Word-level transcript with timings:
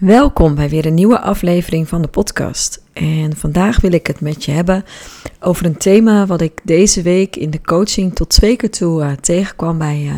Welkom 0.00 0.54
bij 0.54 0.68
weer 0.68 0.86
een 0.86 0.94
nieuwe 0.94 1.20
aflevering 1.20 1.88
van 1.88 2.02
de 2.02 2.08
podcast. 2.08 2.82
En 2.92 3.36
vandaag 3.36 3.80
wil 3.80 3.92
ik 3.92 4.06
het 4.06 4.20
met 4.20 4.44
je 4.44 4.50
hebben 4.50 4.84
over 5.40 5.66
een 5.66 5.76
thema 5.76 6.26
wat 6.26 6.40
ik 6.40 6.60
deze 6.62 7.02
week 7.02 7.36
in 7.36 7.50
de 7.50 7.60
coaching 7.60 8.14
tot 8.14 8.28
twee 8.28 8.56
keer 8.56 8.70
toe 8.70 9.02
uh, 9.02 9.12
tegenkwam 9.12 9.78
bij 9.78 10.02
uh, 10.02 10.12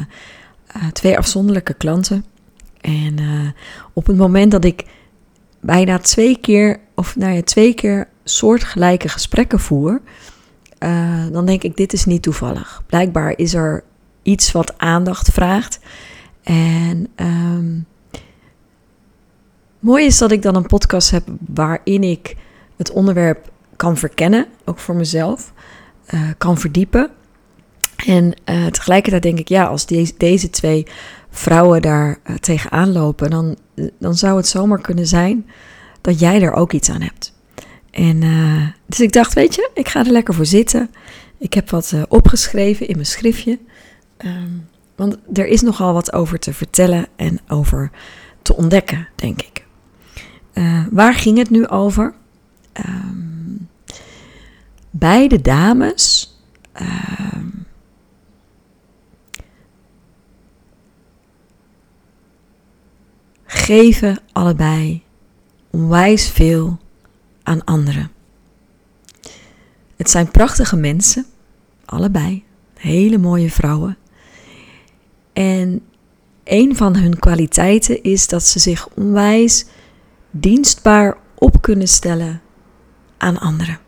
uh, 0.76 0.90
twee 0.92 1.18
afzonderlijke 1.18 1.74
klanten. 1.74 2.24
En 2.80 3.16
op 3.92 4.06
het 4.06 4.16
moment 4.16 4.50
dat 4.50 4.64
ik 4.64 4.84
bijna 5.60 5.98
twee 5.98 6.38
keer, 6.40 6.80
of 6.94 7.16
nou 7.16 7.32
ja, 7.32 7.42
twee 7.42 7.74
keer 7.74 8.08
soortgelijke 8.24 9.08
gesprekken 9.08 9.60
voer, 9.60 10.00
dan 11.30 11.46
denk 11.46 11.62
ik: 11.62 11.76
dit 11.76 11.92
is 11.92 12.04
niet 12.04 12.22
toevallig. 12.22 12.82
Blijkbaar 12.86 13.38
is 13.38 13.54
er 13.54 13.84
iets 14.22 14.52
wat 14.52 14.78
aandacht 14.78 15.30
vraagt. 15.30 15.78
En. 16.42 17.08
Um, 17.16 17.86
Mooi 19.82 20.04
is 20.06 20.18
dat 20.18 20.32
ik 20.32 20.42
dan 20.42 20.54
een 20.54 20.66
podcast 20.66 21.10
heb 21.10 21.28
waarin 21.54 22.02
ik 22.02 22.36
het 22.76 22.90
onderwerp 22.90 23.50
kan 23.76 23.96
verkennen, 23.96 24.46
ook 24.64 24.78
voor 24.78 24.94
mezelf, 24.94 25.52
uh, 26.14 26.20
kan 26.38 26.58
verdiepen. 26.58 27.10
En 28.06 28.24
uh, 28.24 28.66
tegelijkertijd 28.66 29.22
denk 29.22 29.38
ik, 29.38 29.48
ja, 29.48 29.64
als 29.64 29.86
deze, 29.86 30.12
deze 30.16 30.50
twee 30.50 30.86
vrouwen 31.30 31.82
daar 31.82 32.18
uh, 32.26 32.36
tegenaan 32.36 32.92
lopen, 32.92 33.30
dan, 33.30 33.56
dan 33.98 34.14
zou 34.14 34.36
het 34.36 34.46
zomaar 34.46 34.80
kunnen 34.80 35.06
zijn 35.06 35.46
dat 36.00 36.20
jij 36.20 36.42
er 36.42 36.52
ook 36.52 36.72
iets 36.72 36.90
aan 36.90 37.02
hebt. 37.02 37.34
En 37.90 38.20
dus 38.86 39.00
ik 39.00 39.12
dacht, 39.12 39.32
weet 39.32 39.54
je, 39.54 39.70
ik 39.74 39.88
ga 39.88 40.04
er 40.04 40.12
lekker 40.12 40.34
voor 40.34 40.46
zitten. 40.46 40.90
Ik 41.38 41.54
heb 41.54 41.70
wat 41.70 41.94
opgeschreven 42.08 42.88
in 42.88 42.94
mijn 42.94 43.06
schriftje. 43.06 43.58
Um, 44.24 44.68
want 44.96 45.16
er 45.32 45.46
is 45.46 45.60
nogal 45.60 45.92
wat 45.92 46.12
over 46.12 46.38
te 46.38 46.54
vertellen 46.54 47.06
en 47.16 47.40
over 47.48 47.90
te 48.42 48.56
ontdekken, 48.56 49.08
denk 49.14 49.42
ik. 49.42 49.51
Uh, 50.54 50.86
waar 50.90 51.14
ging 51.14 51.38
het 51.38 51.50
nu 51.50 51.66
over? 51.66 52.14
Um, 52.86 53.68
beide 54.90 55.40
dames 55.40 56.36
uh, 56.82 57.12
geven 63.44 64.18
allebei 64.32 65.02
onwijs 65.70 66.28
veel 66.28 66.78
aan 67.42 67.64
anderen. 67.64 68.10
Het 69.96 70.10
zijn 70.10 70.30
prachtige 70.30 70.76
mensen, 70.76 71.26
allebei, 71.84 72.44
hele 72.74 73.18
mooie 73.18 73.50
vrouwen. 73.50 73.96
En 75.32 75.80
een 76.44 76.76
van 76.76 76.96
hun 76.96 77.18
kwaliteiten 77.18 78.02
is 78.02 78.28
dat 78.28 78.42
ze 78.42 78.58
zich 78.58 78.88
onwijs 78.88 79.66
dienstbaar 80.32 81.16
op 81.34 81.62
kunnen 81.62 81.88
stellen 81.88 82.40
aan 83.16 83.38
anderen. 83.38 83.78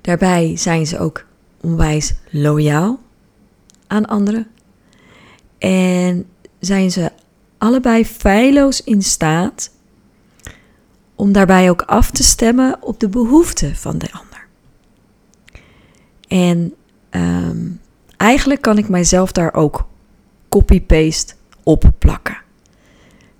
Daarbij 0.00 0.56
zijn 0.56 0.86
ze 0.86 0.98
ook 0.98 1.26
onwijs 1.60 2.14
loyaal 2.30 3.00
aan 3.86 4.06
anderen. 4.06 4.46
En 5.58 6.26
zijn 6.60 6.90
ze 6.90 7.12
allebei 7.58 8.06
feilloos 8.06 8.82
in 8.82 9.02
staat 9.02 9.70
om 11.14 11.32
daarbij 11.32 11.70
ook 11.70 11.82
af 11.82 12.10
te 12.10 12.22
stemmen 12.22 12.82
op 12.82 13.00
de 13.00 13.08
behoeften 13.08 13.76
van 13.76 13.98
de 13.98 14.08
ander. 14.12 14.46
En 16.28 16.74
um, 17.10 17.80
eigenlijk 18.16 18.60
kan 18.62 18.78
ik 18.78 18.88
mijzelf 18.88 19.32
daar 19.32 19.54
ook 19.54 19.86
copy-paste 20.48 21.34
op 21.62 21.90
plakken. 21.98 22.36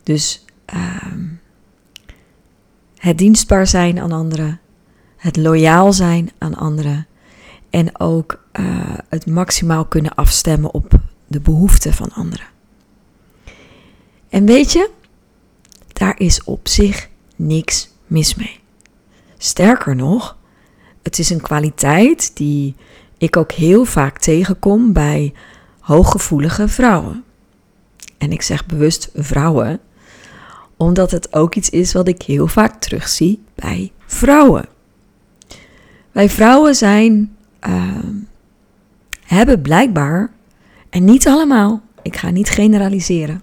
Dus 0.02 0.41
uh, 0.74 0.96
het 2.96 3.18
dienstbaar 3.18 3.66
zijn 3.66 4.00
aan 4.00 4.12
anderen, 4.12 4.60
het 5.16 5.36
loyaal 5.36 5.92
zijn 5.92 6.30
aan 6.38 6.54
anderen 6.54 7.06
en 7.70 8.00
ook 8.00 8.44
uh, 8.60 8.66
het 9.08 9.26
maximaal 9.26 9.84
kunnen 9.84 10.14
afstemmen 10.14 10.74
op 10.74 11.00
de 11.26 11.40
behoeften 11.40 11.92
van 11.92 12.12
anderen. 12.12 12.46
En 14.28 14.44
weet 14.44 14.72
je, 14.72 14.90
daar 15.92 16.18
is 16.18 16.44
op 16.44 16.68
zich 16.68 17.08
niks 17.36 17.90
mis 18.06 18.34
mee. 18.34 18.60
Sterker 19.38 19.96
nog, 19.96 20.36
het 21.02 21.18
is 21.18 21.30
een 21.30 21.40
kwaliteit 21.40 22.36
die 22.36 22.74
ik 23.18 23.36
ook 23.36 23.52
heel 23.52 23.84
vaak 23.84 24.18
tegenkom 24.18 24.92
bij 24.92 25.32
hooggevoelige 25.80 26.68
vrouwen. 26.68 27.24
En 28.18 28.32
ik 28.32 28.42
zeg 28.42 28.66
bewust 28.66 29.10
vrouwen, 29.14 29.80
omdat 30.82 31.10
het 31.10 31.32
ook 31.32 31.54
iets 31.54 31.70
is 31.70 31.92
wat 31.92 32.08
ik 32.08 32.22
heel 32.22 32.46
vaak 32.46 32.80
terugzie 32.80 33.42
bij 33.54 33.92
vrouwen. 34.06 34.64
Wij 36.12 36.28
vrouwen 36.28 36.74
zijn, 36.74 37.36
uh, 37.68 37.96
hebben 39.24 39.62
blijkbaar, 39.62 40.30
en 40.90 41.04
niet 41.04 41.26
allemaal, 41.26 41.80
ik 42.02 42.16
ga 42.16 42.30
niet 42.30 42.50
generaliseren, 42.50 43.42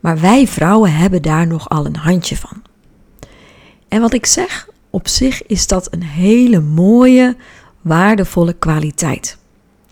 maar 0.00 0.20
wij 0.20 0.46
vrouwen 0.46 0.92
hebben 0.92 1.22
daar 1.22 1.46
nogal 1.46 1.86
een 1.86 1.96
handje 1.96 2.36
van. 2.36 2.62
En 3.88 4.00
wat 4.00 4.12
ik 4.12 4.26
zeg, 4.26 4.68
op 4.90 5.08
zich 5.08 5.46
is 5.46 5.66
dat 5.66 5.92
een 5.92 6.02
hele 6.02 6.60
mooie, 6.60 7.36
waardevolle 7.80 8.52
kwaliteit. 8.52 9.38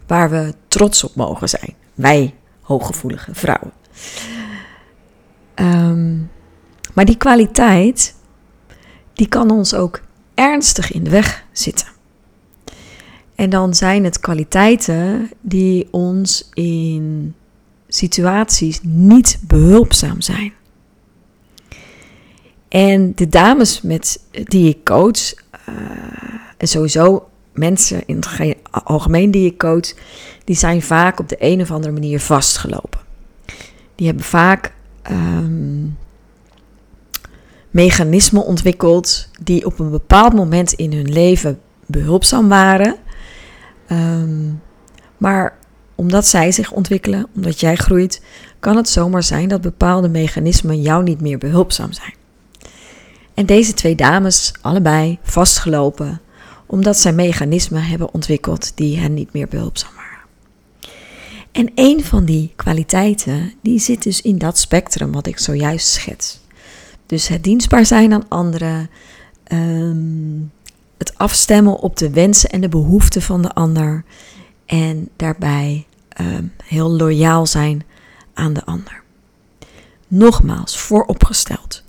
Waar 0.07 0.31
we 0.31 0.55
trots 0.69 1.05
op 1.05 1.15
mogen 1.15 1.49
zijn. 1.49 1.75
Wij 1.95 2.35
hooggevoelige 2.61 3.35
vrouwen. 3.35 3.73
Um, 5.55 6.31
maar 6.95 7.05
die 7.05 7.17
kwaliteit, 7.17 8.15
die 9.13 9.29
kan 9.29 9.51
ons 9.51 9.75
ook 9.75 10.01
ernstig 10.35 10.93
in 10.93 11.05
de 11.05 11.11
weg 11.11 11.45
zitten. 11.53 11.87
En 13.35 13.51
dan 13.51 13.75
zijn 13.75 14.05
het 14.05 14.21
kwaliteiten 14.21 15.31
die 15.41 15.89
ons 15.91 16.49
in 16.53 17.35
situaties 17.89 18.81
niet 18.83 19.39
behulpzaam 19.47 20.21
zijn. 20.21 20.53
En 22.69 23.13
de 23.15 23.29
dames 23.29 23.81
met, 23.81 24.21
die 24.31 24.69
ik 24.69 24.85
coach, 24.85 25.35
uh, 25.69 25.75
en 26.57 26.69
sowieso 26.69 27.29
mensen 27.53 28.03
in 28.07 28.17
het 28.17 28.57
algemeen 28.71 29.31
die 29.31 29.47
ik 29.47 29.59
coach, 29.59 29.95
die 30.45 30.57
zijn 30.57 30.83
vaak 30.83 31.21
op 31.21 31.29
de 31.29 31.37
een 31.39 31.61
of 31.61 31.71
andere 31.71 31.93
manier 31.93 32.21
vastgelopen. 32.21 33.01
Die 33.95 34.07
hebben 34.07 34.25
vaak 34.25 34.73
um, 35.11 35.97
mechanismen 37.75 38.45
ontwikkeld 38.45 39.29
die 39.43 39.67
op 39.67 39.79
een 39.79 39.91
bepaald 39.91 40.35
moment 40.35 40.73
in 40.73 40.93
hun 40.93 41.13
leven 41.13 41.61
behulpzaam 41.87 42.49
waren. 42.49 42.97
Um, 43.91 44.63
maar 45.19 45.57
omdat 45.95 46.27
zij 46.27 46.53
zich 46.53 46.73
ontwikkelen, 46.73 47.27
omdat 47.35 47.61
jij 47.61 47.77
groeit, 47.77 48.23
kan 48.61 48.77
het 48.77 48.89
zomaar 48.89 49.23
zijn 49.23 49.49
dat 49.49 49.61
bepaalde 49.61 50.09
mechanismen 50.09 50.83
jou 50.83 51.03
niet 51.03 51.21
meer 51.21 51.39
behulpzaam 51.39 51.93
zijn. 51.93 52.15
En 53.35 53.47
deze 53.47 53.75
twee 53.75 53.95
dames, 53.95 54.53
allebei 54.61 55.19
vastgelopen, 55.23 56.21
omdat 56.67 56.99
zij 56.99 57.13
mechanismen 57.13 57.83
hebben 57.83 58.15
ontwikkeld 58.15 58.77
die 58.77 58.99
hen 58.99 59.15
niet 59.15 59.33
meer 59.33 59.49
behulpzaam 59.49 59.93
waren. 59.97 60.19
En 61.53 61.71
een 61.75 62.05
van 62.05 62.25
die 62.25 62.53
kwaliteiten, 62.57 63.53
die 63.63 63.79
zit 63.79 64.03
dus 64.03 64.21
in 64.21 64.39
dat 64.39 64.59
spectrum 64.59 65.13
wat 65.13 65.27
ik 65.27 65.39
zojuist 65.39 65.89
schets. 65.89 66.43
Dus 67.07 67.29
het 67.29 67.45
dienstbaar 67.45 67.87
zijn 67.87 68.13
aan 68.13 68.29
anderen, 68.29 68.91
um, 69.53 70.53
het 70.99 71.19
afstemmen 71.19 71.79
op 71.79 71.97
de 71.97 72.11
wensen 72.11 72.51
en 72.51 72.61
de 72.61 72.69
behoeften 72.69 73.23
van 73.23 73.43
de 73.43 73.53
ander 73.53 74.05
en 74.67 75.09
daarbij 75.17 75.87
um, 76.21 76.53
heel 76.65 76.91
loyaal 76.91 77.47
zijn 77.47 77.85
aan 78.35 78.53
de 78.53 78.65
ander. 78.65 79.03
Nogmaals, 80.09 80.79
vooropgesteld. 80.79 81.83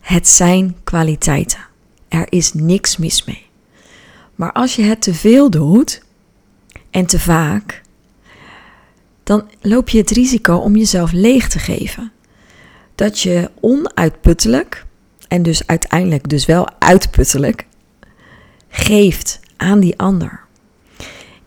Het 0.00 0.28
zijn 0.28 0.76
kwaliteiten. 0.84 1.66
Er 2.08 2.26
is 2.32 2.52
niks 2.52 2.96
mis 2.96 3.24
mee. 3.24 3.46
Maar 4.34 4.52
als 4.52 4.76
je 4.76 4.82
het 4.82 5.02
te 5.02 5.14
veel 5.14 5.50
doet 5.50 6.02
en 6.90 7.06
te 7.06 7.18
vaak, 7.20 7.82
dan 9.22 9.48
loop 9.60 9.88
je 9.88 9.98
het 9.98 10.10
risico 10.10 10.56
om 10.56 10.76
jezelf 10.76 11.12
leeg 11.12 11.48
te 11.48 11.58
geven 11.58 12.12
dat 12.98 13.20
je 13.20 13.50
onuitputtelijk, 13.60 14.84
en 15.28 15.42
dus 15.42 15.66
uiteindelijk 15.66 16.28
dus 16.28 16.46
wel 16.46 16.68
uitputtelijk, 16.78 17.66
geeft 18.68 19.40
aan 19.56 19.80
die 19.80 19.98
ander. 19.98 20.40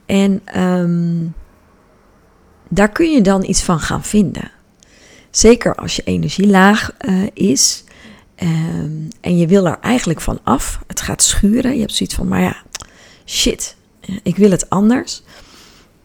En 0.06 0.62
um, 0.62 1.34
daar 2.70 2.90
kun 2.90 3.12
je 3.12 3.22
dan 3.22 3.44
iets 3.44 3.64
van 3.64 3.80
gaan 3.80 4.04
vinden. 4.04 4.52
Zeker 5.30 5.76
als 5.76 5.96
je 5.96 6.04
energie 6.04 6.48
laag 6.48 6.92
uh, 7.02 7.28
is 7.34 7.84
um, 8.44 9.08
en 9.22 9.38
je 9.38 9.48
wil 9.48 9.68
er 9.68 9.80
eigenlijk 9.82 10.22
van 10.22 10.40
af. 10.44 10.80
Het 10.88 11.02
gaat 11.02 11.22
schuren. 11.22 11.74
Je 11.74 11.80
hebt 11.80 11.96
zoiets 11.96 12.16
van, 12.16 12.28
maar 12.28 12.42
ja, 12.42 12.56
shit, 13.26 13.76
ik 14.24 14.36
wil 14.36 14.52
het 14.52 14.70
anders. 14.70 15.22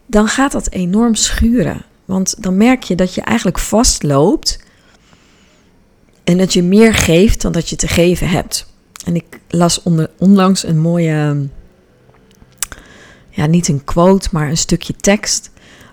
Dan 0.05 0.27
gaat 0.27 0.51
dat 0.51 0.69
enorm 0.69 1.15
schuren. 1.15 1.85
Want 2.05 2.43
dan 2.43 2.57
merk 2.57 2.83
je 2.83 2.95
dat 2.95 3.13
je 3.13 3.21
eigenlijk 3.21 3.59
vastloopt 3.59 4.65
En 6.27 6.37
dat 6.37 6.53
je 6.53 6.63
meer 6.63 6.93
geeft 6.93 7.41
dan 7.41 7.51
dat 7.51 7.69
je 7.69 7.75
te 7.75 7.87
geven 7.87 8.29
hebt. 8.29 8.73
En 9.05 9.15
ik 9.15 9.39
las 9.49 9.83
onlangs 10.17 10.63
een 10.63 10.79
mooie, 10.79 11.47
ja, 13.29 13.45
niet 13.45 13.67
een 13.67 13.83
quote, 13.83 14.29
maar 14.31 14.49
een 14.49 14.57
stukje 14.57 14.95
tekst. 14.95 15.51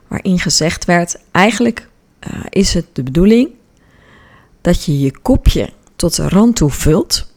Waarin 0.09 0.39
gezegd 0.39 0.85
werd: 0.85 1.17
eigenlijk 1.31 1.89
uh, 2.21 2.41
is 2.49 2.75
het 2.75 2.87
de 2.93 3.03
bedoeling 3.03 3.51
dat 4.61 4.85
je 4.85 5.01
je 5.01 5.19
kopje 5.19 5.73
tot 5.97 6.17
de 6.17 6.29
rand 6.29 6.57
toe 6.57 6.71
vult. 6.71 7.31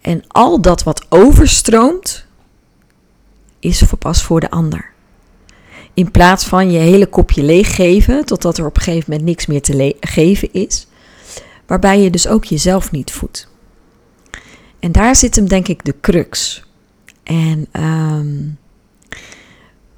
En 0.00 0.24
al 0.26 0.60
dat 0.60 0.82
wat 0.82 1.06
overstroomt, 1.08 2.26
is 3.58 3.82
pas 3.98 4.22
voor 4.22 4.40
de 4.40 4.50
ander. 4.50 4.90
In 5.92 6.10
plaats 6.10 6.44
van 6.44 6.70
je 6.70 6.78
hele 6.78 7.06
kopje 7.06 7.42
leeggeven, 7.42 8.24
totdat 8.24 8.58
er 8.58 8.66
op 8.66 8.76
een 8.76 8.82
gegeven 8.82 9.10
moment 9.10 9.28
niks 9.28 9.46
meer 9.46 9.62
te 9.62 9.96
geven 10.00 10.52
is. 10.52 10.86
Waarbij 11.74 12.02
je 12.02 12.10
dus 12.10 12.28
ook 12.28 12.44
jezelf 12.44 12.90
niet 12.90 13.12
voedt. 13.12 13.48
En 14.80 14.92
daar 14.92 15.16
zit 15.16 15.36
hem 15.36 15.48
denk 15.48 15.68
ik 15.68 15.84
de 15.84 15.94
crux. 16.00 16.64
En 17.22 17.66
um, 17.72 18.58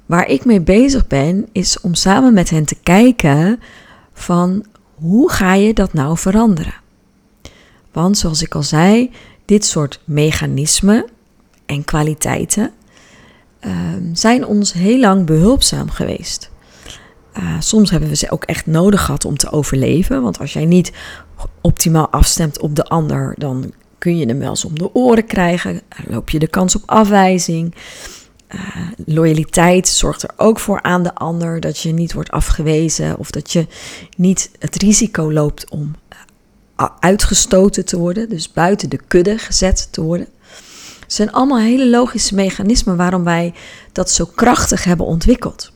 waar 0.05 0.27
ik 0.27 0.45
mee 0.45 0.61
bezig 0.61 1.07
ben, 1.07 1.47
is 1.51 1.79
om 1.81 1.93
samen 1.93 2.33
met 2.33 2.49
hen 2.49 2.65
te 2.65 2.75
kijken 2.83 3.59
van 4.13 4.65
hoe 4.95 5.31
ga 5.31 5.53
je 5.53 5.73
dat 5.73 5.93
nou 5.93 6.17
veranderen? 6.17 6.75
Want 7.91 8.17
zoals 8.17 8.41
ik 8.41 8.55
al 8.55 8.63
zei, 8.63 9.11
dit 9.45 9.65
soort 9.65 10.01
mechanismen 10.05 11.05
en 11.65 11.85
kwaliteiten 11.85 12.71
Ehm, 13.59 14.13
zijn 14.13 14.45
ons 14.45 14.73
heel 14.73 14.99
lang 14.99 15.25
behulpzaam 15.25 15.89
geweest. 15.89 16.49
Uh, 17.37 17.55
soms 17.59 17.89
hebben 17.89 18.09
we 18.09 18.15
ze 18.15 18.31
ook 18.31 18.43
echt 18.43 18.65
nodig 18.65 19.05
gehad 19.05 19.25
om 19.25 19.37
te 19.37 19.51
overleven. 19.51 20.21
Want 20.21 20.39
als 20.39 20.53
jij 20.53 20.65
niet 20.65 20.91
optimaal 21.61 22.09
afstemt 22.09 22.59
op 22.59 22.75
de 22.75 22.83
ander, 22.83 23.33
dan 23.37 23.71
kun 23.97 24.17
je 24.17 24.25
hem 24.25 24.39
wel 24.39 24.49
eens 24.49 24.65
om 24.65 24.79
de 24.79 24.95
oren 24.95 25.25
krijgen. 25.25 25.81
Loop 26.07 26.29
je 26.29 26.39
de 26.39 26.47
kans 26.47 26.75
op 26.75 26.83
afwijzing. 26.85 27.75
Uh, 28.55 28.61
loyaliteit 29.05 29.87
zorgt 29.87 30.23
er 30.23 30.29
ook 30.37 30.59
voor 30.59 30.81
aan 30.81 31.03
de 31.03 31.15
ander 31.15 31.59
dat 31.59 31.79
je 31.79 31.91
niet 31.91 32.13
wordt 32.13 32.31
afgewezen 32.31 33.17
of 33.17 33.31
dat 33.31 33.51
je 33.51 33.67
niet 34.17 34.51
het 34.59 34.75
risico 34.75 35.31
loopt 35.31 35.69
om 35.69 35.95
uh, 36.09 36.87
uitgestoten 36.99 37.85
te 37.85 37.97
worden, 37.97 38.29
dus 38.29 38.51
buiten 38.51 38.89
de 38.89 38.99
kudde 39.07 39.37
gezet 39.37 39.87
te 39.91 40.01
worden. 40.01 40.27
Het 40.99 41.13
zijn 41.13 41.31
allemaal 41.31 41.59
hele 41.59 41.89
logische 41.89 42.35
mechanismen 42.35 42.97
waarom 42.97 43.23
wij 43.23 43.53
dat 43.91 44.11
zo 44.11 44.25
krachtig 44.35 44.83
hebben 44.83 45.05
ontwikkeld. 45.05 45.71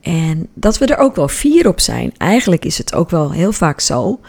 En 0.00 0.48
dat 0.54 0.78
we 0.78 0.86
er 0.86 0.98
ook 0.98 1.16
wel 1.16 1.28
fier 1.28 1.68
op 1.68 1.80
zijn. 1.80 2.12
Eigenlijk 2.16 2.64
is 2.64 2.78
het 2.78 2.94
ook 2.94 3.10
wel 3.10 3.32
heel 3.32 3.52
vaak 3.52 3.80
zo 3.80 4.20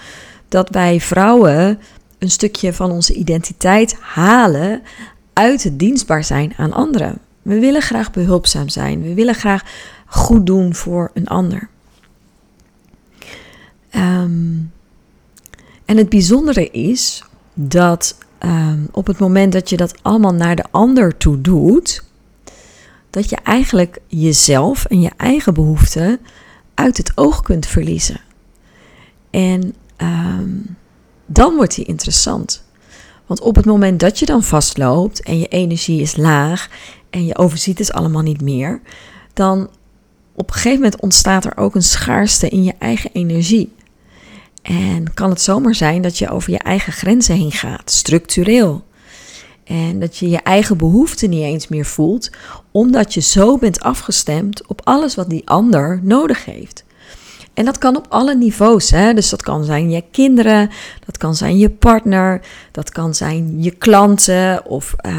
dat 0.50 0.70
wij 0.70 1.00
vrouwen 1.00 1.80
een 2.18 2.32
stukje 2.32 2.74
van 2.74 2.92
onze 2.92 3.14
identiteit 3.14 3.96
halen 4.00 4.82
uit 5.34 5.64
het 5.64 5.80
dienstbaar 5.80 6.24
zijn 6.24 6.54
aan 6.58 6.74
anderen. 6.74 7.18
We 7.42 7.60
willen 7.60 7.82
graag 7.82 8.12
behulpzaam 8.12 8.70
zijn. 8.70 9.02
We 9.02 9.14
willen 9.14 9.36
graag 9.36 9.64
goed 10.06 10.46
doen 10.46 10.76
voor 10.76 11.12
een 11.14 11.28
ander. 11.28 11.70
Um, 13.96 14.72
en 15.86 15.98
het 15.98 16.10
bijzondere 16.10 16.70
is 16.70 17.24
dat 17.54 18.18
um, 18.40 18.88
op 18.92 19.08
het 19.08 19.20
moment 19.20 19.54
dat 19.54 19.70
je 19.70 19.78
dat 19.78 20.04
allemaal 20.04 20.34
naar 20.34 20.56
de 20.56 20.66
ander 20.72 21.18
toe 21.18 21.42
doet, 21.42 22.04
dat 23.10 23.30
je 23.30 23.38
eigenlijk 23.44 24.00
jezelf 24.08 24.86
en 24.86 25.02
je 25.02 25.12
eigen 25.18 25.54
behoeften 25.54 26.20
uit 26.74 26.98
het 26.98 27.12
oog 27.16 27.42
kunt 27.42 27.66
verliezen. 27.66 28.22
En 29.30 29.76
um, 30.02 30.78
dan 31.26 31.56
wordt 31.56 31.76
die 31.76 31.86
interessant. 31.86 32.64
Want 33.26 33.42
op 33.42 33.56
het 33.56 33.66
moment 33.66 34.00
dat 34.00 34.20
je 34.20 34.26
dan 34.26 34.44
vastloopt 34.44 35.22
en 35.22 35.40
je 35.40 35.48
energie 35.48 36.02
is 36.02 36.16
laag 36.16 36.70
en 37.10 37.26
je 37.26 37.38
overziet 37.38 37.80
het 37.80 37.92
allemaal 37.92 38.22
niet 38.22 38.42
meer, 38.42 38.82
dan 39.34 39.70
op 40.36 40.48
een 40.48 40.54
gegeven 40.54 40.82
moment 40.82 41.02
ontstaat 41.02 41.46
er 41.46 41.58
ook 41.58 41.76
een 41.76 41.84
schaarste 41.84 42.50
in 42.50 42.64
je 42.64 42.74
eigen 42.80 43.10
energie. 43.14 43.74
En 44.62 45.14
kan 45.14 45.30
het 45.30 45.42
zomaar 45.42 45.76
zijn 45.76 46.02
dat 46.02 46.18
je 46.18 46.30
over 46.30 46.52
je 46.52 46.58
eigen 46.58 46.94
grenzen 46.94 47.36
heen 47.36 47.52
gaat, 47.52 47.92
structureel. 47.92 48.84
En 49.64 50.00
dat 50.00 50.18
je 50.18 50.30
je 50.30 50.38
eigen 50.38 50.78
behoeften 50.78 51.30
niet 51.30 51.44
eens 51.44 51.68
meer 51.68 51.86
voelt, 51.86 52.30
omdat 52.72 53.14
je 53.14 53.22
zo 53.22 53.58
bent 53.58 53.80
afgestemd 53.80 54.68
op 54.68 54.82
alles 54.84 55.16
wat 55.16 55.30
die 55.30 55.50
ander 55.50 56.00
nodig 56.04 56.46
heeft. 56.46 56.84
En 57.60 57.66
dat 57.66 57.78
kan 57.78 57.98
op 57.98 58.06
alle 58.10 58.36
niveaus. 58.36 58.90
Hè? 58.90 59.14
Dus 59.14 59.30
dat 59.30 59.42
kan 59.42 59.64
zijn 59.64 59.92
je 59.92 60.04
kinderen, 60.12 60.70
dat 61.06 61.18
kan 61.18 61.36
zijn 61.36 61.58
je 61.58 61.70
partner, 61.70 62.42
dat 62.72 62.90
kan 62.90 63.16
zijn 63.16 63.64
je 63.64 63.72
klanten 63.72 64.66
of 64.66 64.96
uh, 65.06 65.14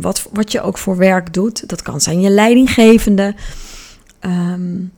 wat, 0.00 0.28
wat 0.32 0.52
je 0.52 0.60
ook 0.60 0.78
voor 0.78 0.96
werk 0.96 1.34
doet. 1.34 1.68
Dat 1.68 1.82
kan 1.82 2.00
zijn 2.00 2.20
je 2.20 2.30
leidinggevende. 2.30 3.34
Um, 4.20 4.92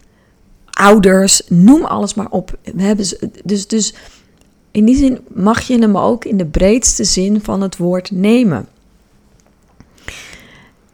ouders, 0.70 1.42
noem 1.48 1.84
alles 1.84 2.14
maar 2.14 2.30
op. 2.30 2.58
We 2.74 2.82
hebben 2.82 3.06
dus, 3.44 3.68
dus 3.68 3.94
in 4.70 4.84
die 4.84 4.96
zin 4.96 5.18
mag 5.34 5.60
je 5.60 5.78
hem 5.78 5.96
ook 5.96 6.24
in 6.24 6.36
de 6.36 6.46
breedste 6.46 7.04
zin 7.04 7.40
van 7.42 7.60
het 7.60 7.76
woord 7.76 8.10
nemen. 8.10 8.68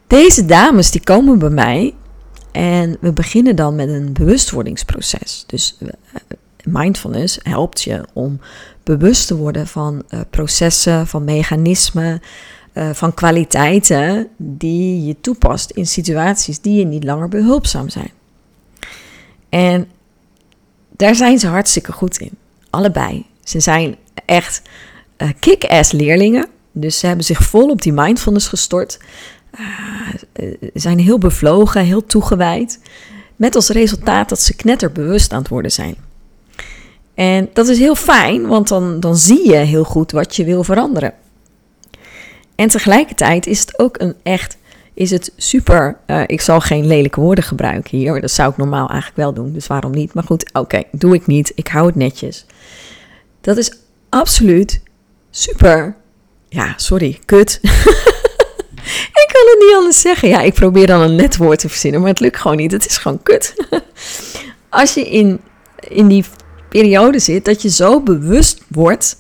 Deze 0.07 0.47
dames 0.47 0.91
die 0.91 1.03
komen 1.03 1.39
bij 1.39 1.51
mij 1.51 1.95
en 2.59 2.97
we 3.01 3.13
beginnen 3.13 3.57
dan 3.57 3.75
met 3.75 3.89
een 3.89 4.13
bewustwordingsproces. 4.13 5.45
Dus 5.47 5.77
eh, 5.81 5.89
mindfulness 6.65 7.39
helpt 7.43 7.83
je 7.83 8.05
om 8.13 8.41
bewust 8.83 9.27
te 9.27 9.37
worden 9.37 9.67
van 9.67 10.03
uh, 10.11 10.21
processen, 10.31 11.07
van 11.07 11.25
mechanismen, 11.25 12.23
uh, 12.75 12.91
van 12.93 13.15
kwaliteiten 13.15 14.29
die 14.37 15.05
je 15.05 15.21
toepast 15.21 15.71
in 15.71 15.87
situaties 15.87 16.61
die 16.61 16.79
je 16.79 16.85
niet 16.85 17.05
langer 17.05 17.29
behulpzaam 17.29 17.89
zijn. 17.89 18.11
En 19.49 19.89
daar 20.97 21.15
zijn 21.15 21.39
ze 21.39 21.47
hartstikke 21.47 21.93
goed 21.93 22.19
in. 22.19 22.37
Allebei. 22.71 23.27
Ze 23.45 23.61
zijn 23.61 23.97
echt 24.25 24.63
kick-ass 25.41 25.93
leerlingen. 25.93 26.49
Dus 26.73 26.99
ze 26.99 27.07
hebben 27.07 27.25
zich 27.25 27.43
vol 27.43 27.71
op 27.71 27.83
die 27.83 27.93
mindfulness 27.93 28.49
gestort. 28.49 28.99
Uh, 29.61 30.55
zijn 30.75 30.99
heel 30.99 31.19
bevlogen, 31.19 31.85
heel 31.85 32.07
toegewijd. 32.07 32.81
Met 33.37 33.55
als 33.55 33.69
resultaat 33.69 34.29
dat 34.29 34.41
ze 34.41 34.57
knetterbewust 34.57 35.33
aan 35.33 35.39
het 35.39 35.49
worden 35.49 35.73
zijn. 35.73 35.97
En 37.15 37.49
dat 37.53 37.69
is 37.69 37.79
heel 37.79 37.95
fijn, 37.95 38.47
want 38.47 38.69
dan, 38.69 39.01
dan 39.01 39.17
zie 39.17 39.51
je 39.51 39.57
heel 39.57 39.85
goed 39.85 40.13
wat 40.13 40.37
je 40.37 40.45
wil 40.45 40.65
veranderen. 40.65 41.15
En 42.55 42.69
tegelijkertijd 42.69 43.47
is 43.47 43.61
het 43.61 43.79
ook 43.79 44.01
een 44.01 44.15
echt 44.23 44.59
is 44.99 45.11
het 45.11 45.33
super. 45.37 45.99
Uh, 46.07 46.23
ik 46.27 46.41
zal 46.41 46.61
geen 46.61 46.87
lelijke 46.87 47.21
woorden 47.21 47.45
gebruiken 47.45 47.99
hier. 47.99 48.21
Dat 48.21 48.31
zou 48.31 48.51
ik 48.51 48.57
normaal 48.57 48.89
eigenlijk 48.89 49.17
wel 49.17 49.33
doen. 49.33 49.53
Dus 49.53 49.67
waarom 49.67 49.91
niet? 49.91 50.15
Maar 50.15 50.25
goed, 50.25 50.53
oké, 50.53 50.83
doe 50.93 51.15
ik 51.15 51.27
niet. 51.27 51.53
Ik 51.55 51.69
hou 51.69 51.87
het 51.87 51.95
netjes. 51.95 52.47
Dat 53.41 53.57
is 53.57 53.73
absoluut 54.09 54.83
super. 55.31 55.97
Ja, 56.49 56.75
sorry, 56.77 57.19
kut. 57.25 57.61
ik 59.23 59.29
kan 59.33 59.47
het 59.47 59.65
niet 59.67 59.77
anders 59.77 60.01
zeggen. 60.01 60.29
Ja, 60.29 60.41
ik 60.41 60.55
probeer 60.55 60.87
dan 60.87 61.01
een 61.01 61.15
net 61.15 61.37
woord 61.37 61.59
te 61.59 61.69
verzinnen, 61.69 62.01
maar 62.01 62.11
het 62.11 62.21
lukt 62.21 62.41
gewoon 62.41 62.57
niet. 62.57 62.73
Het 62.73 62.87
is 62.87 62.97
gewoon 62.97 63.23
kut. 63.23 63.55
Als 64.69 64.95
je 64.95 65.11
in, 65.11 65.41
in 65.89 66.09
die 66.09 66.25
periode 66.69 67.19
zit 67.19 67.45
dat 67.45 67.63
je 67.63 67.71
zo 67.71 68.01
bewust 68.01 68.63
wordt 68.69 69.19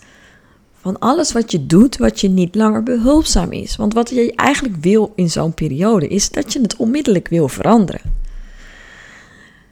van 0.80 0.98
alles 0.98 1.32
wat 1.32 1.52
je 1.52 1.66
doet, 1.66 1.96
wat 1.96 2.20
je 2.20 2.28
niet 2.28 2.54
langer 2.54 2.82
behulpzaam 2.82 3.52
is. 3.52 3.76
Want 3.76 3.94
wat 3.94 4.10
je 4.10 4.32
eigenlijk 4.34 4.76
wil 4.80 5.12
in 5.14 5.30
zo'n 5.30 5.54
periode 5.54 6.08
is 6.08 6.30
dat 6.30 6.52
je 6.52 6.60
het 6.60 6.76
onmiddellijk 6.76 7.28
wil 7.28 7.48
veranderen. 7.48 8.00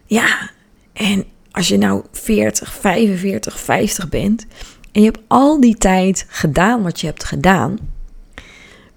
Ja, 0.06 0.50
en 0.92 1.24
als 1.50 1.68
je 1.68 1.78
nou 1.78 2.02
40, 2.12 2.72
45, 2.72 3.60
50 3.60 4.08
bent 4.08 4.46
en 4.92 5.02
je 5.02 5.06
hebt 5.06 5.24
al 5.26 5.60
die 5.60 5.76
tijd 5.76 6.26
gedaan 6.28 6.82
wat 6.82 7.00
je 7.00 7.06
hebt 7.06 7.24
gedaan, 7.24 7.78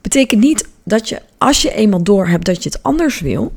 betekent 0.01 0.41
niet 0.41 0.67
dat 0.83 1.09
je 1.09 1.21
als 1.37 1.61
je 1.61 1.73
eenmaal 1.73 2.03
door 2.03 2.27
hebt 2.27 2.45
dat 2.45 2.63
je 2.63 2.69
het 2.69 2.83
anders 2.83 3.19
wil, 3.19 3.53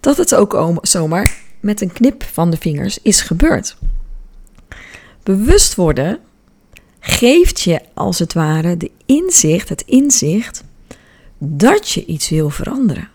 dat 0.00 0.16
het 0.16 0.34
ook 0.34 0.78
zomaar 0.82 1.36
met 1.60 1.80
een 1.80 1.92
knip 1.92 2.22
van 2.22 2.50
de 2.50 2.56
vingers 2.56 2.98
is 3.02 3.20
gebeurd. 3.20 3.76
Bewust 5.22 5.74
worden 5.74 6.18
geeft 7.00 7.60
je 7.60 7.80
als 7.94 8.18
het 8.18 8.32
ware 8.32 8.76
de 8.76 8.90
inzicht, 9.06 9.68
het 9.68 9.82
inzicht 9.86 10.64
dat 11.38 11.90
je 11.90 12.04
iets 12.04 12.28
wil 12.28 12.50
veranderen. 12.50 13.08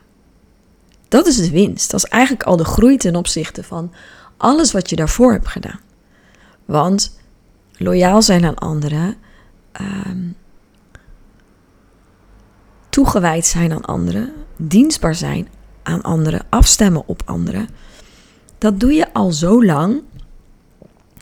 Dat 1.07 1.27
is 1.27 1.35
de 1.35 1.49
winst. 1.49 1.91
Dat 1.91 2.03
is 2.03 2.09
eigenlijk 2.09 2.43
al 2.43 2.57
de 2.57 2.65
groei 2.65 2.97
ten 2.97 3.15
opzichte 3.15 3.63
van 3.63 3.91
alles 4.37 4.71
wat 4.71 4.89
je 4.89 4.95
daarvoor 4.95 5.31
hebt 5.31 5.47
gedaan. 5.47 5.79
Want 6.65 7.19
loyaal 7.77 8.21
zijn 8.21 8.45
aan 8.45 8.55
anderen, 8.55 9.15
um, 9.81 10.35
toegewijd 12.93 13.45
zijn 13.45 13.71
aan 13.71 13.85
anderen, 13.85 14.33
dienstbaar 14.57 15.15
zijn 15.15 15.47
aan 15.83 16.01
anderen, 16.01 16.45
afstemmen 16.49 17.03
op 17.05 17.21
anderen, 17.25 17.69
dat 18.57 18.79
doe 18.79 18.93
je 18.93 19.13
al 19.13 19.31
zo 19.31 19.65
lang 19.65 20.01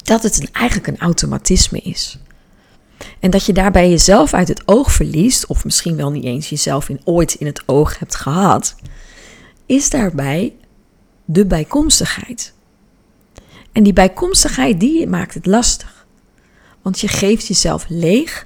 dat 0.03 0.23
het 0.23 0.51
eigenlijk 0.51 0.87
een 0.87 0.99
automatisme 0.99 1.79
is. 1.79 2.19
En 3.19 3.31
dat 3.31 3.45
je 3.45 3.53
daarbij 3.53 3.89
jezelf 3.89 4.33
uit 4.33 4.47
het 4.47 4.67
oog 4.67 4.91
verliest, 4.91 5.45
of 5.45 5.65
misschien 5.65 5.95
wel 5.95 6.11
niet 6.11 6.23
eens 6.23 6.49
jezelf 6.49 6.89
in, 6.89 7.01
ooit 7.03 7.33
in 7.33 7.45
het 7.45 7.63
oog 7.65 7.99
hebt 7.99 8.15
gehad, 8.15 8.75
is 9.65 9.89
daarbij 9.89 10.53
de 11.25 11.45
bijkomstigheid. 11.45 12.53
En 13.71 13.83
die 13.83 13.93
bijkomstigheid 13.93 14.79
die 14.79 15.07
maakt 15.07 15.33
het 15.33 15.45
lastig. 15.45 16.05
Want 16.81 16.99
je 16.99 17.07
geeft 17.07 17.47
jezelf 17.47 17.85
leeg 17.87 18.45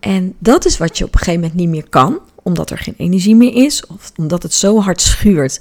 en 0.00 0.34
dat 0.38 0.64
is 0.64 0.78
wat 0.78 0.98
je 0.98 1.04
op 1.04 1.12
een 1.12 1.18
gegeven 1.18 1.40
moment 1.40 1.58
niet 1.58 1.68
meer 1.68 1.88
kan, 1.88 2.20
omdat 2.42 2.70
er 2.70 2.78
geen 2.78 2.94
energie 2.96 3.36
meer 3.36 3.54
is 3.54 3.86
of 3.86 4.12
omdat 4.16 4.42
het 4.42 4.54
zo 4.54 4.80
hard 4.80 5.00
schuurt 5.00 5.60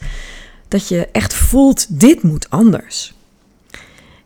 dat 0.68 0.88
je 0.88 1.08
echt 1.12 1.34
voelt 1.34 2.00
dit 2.00 2.24
moet 2.24 2.50
anders. 2.50 3.14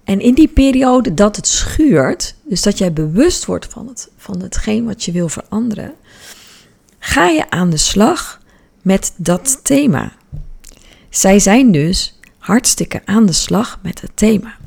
En 0.03 0.19
in 0.19 0.33
die 0.33 0.47
periode 0.47 1.13
dat 1.13 1.35
het 1.35 1.47
schuurt, 1.47 2.35
dus 2.43 2.61
dat 2.61 2.77
jij 2.77 2.93
bewust 2.93 3.45
wordt 3.45 3.65
van, 3.65 3.87
het, 3.87 4.09
van 4.17 4.41
hetgeen 4.41 4.85
wat 4.85 5.03
je 5.03 5.11
wil 5.11 5.29
veranderen, 5.29 5.93
ga 6.99 7.27
je 7.27 7.49
aan 7.49 7.69
de 7.69 7.77
slag 7.77 8.41
met 8.81 9.13
dat 9.15 9.59
thema. 9.63 10.11
Zij 11.09 11.39
zijn 11.39 11.71
dus 11.71 12.19
hartstikke 12.37 13.01
aan 13.05 13.25
de 13.25 13.33
slag 13.33 13.79
met 13.83 14.01
het 14.01 14.11
thema. 14.13 14.57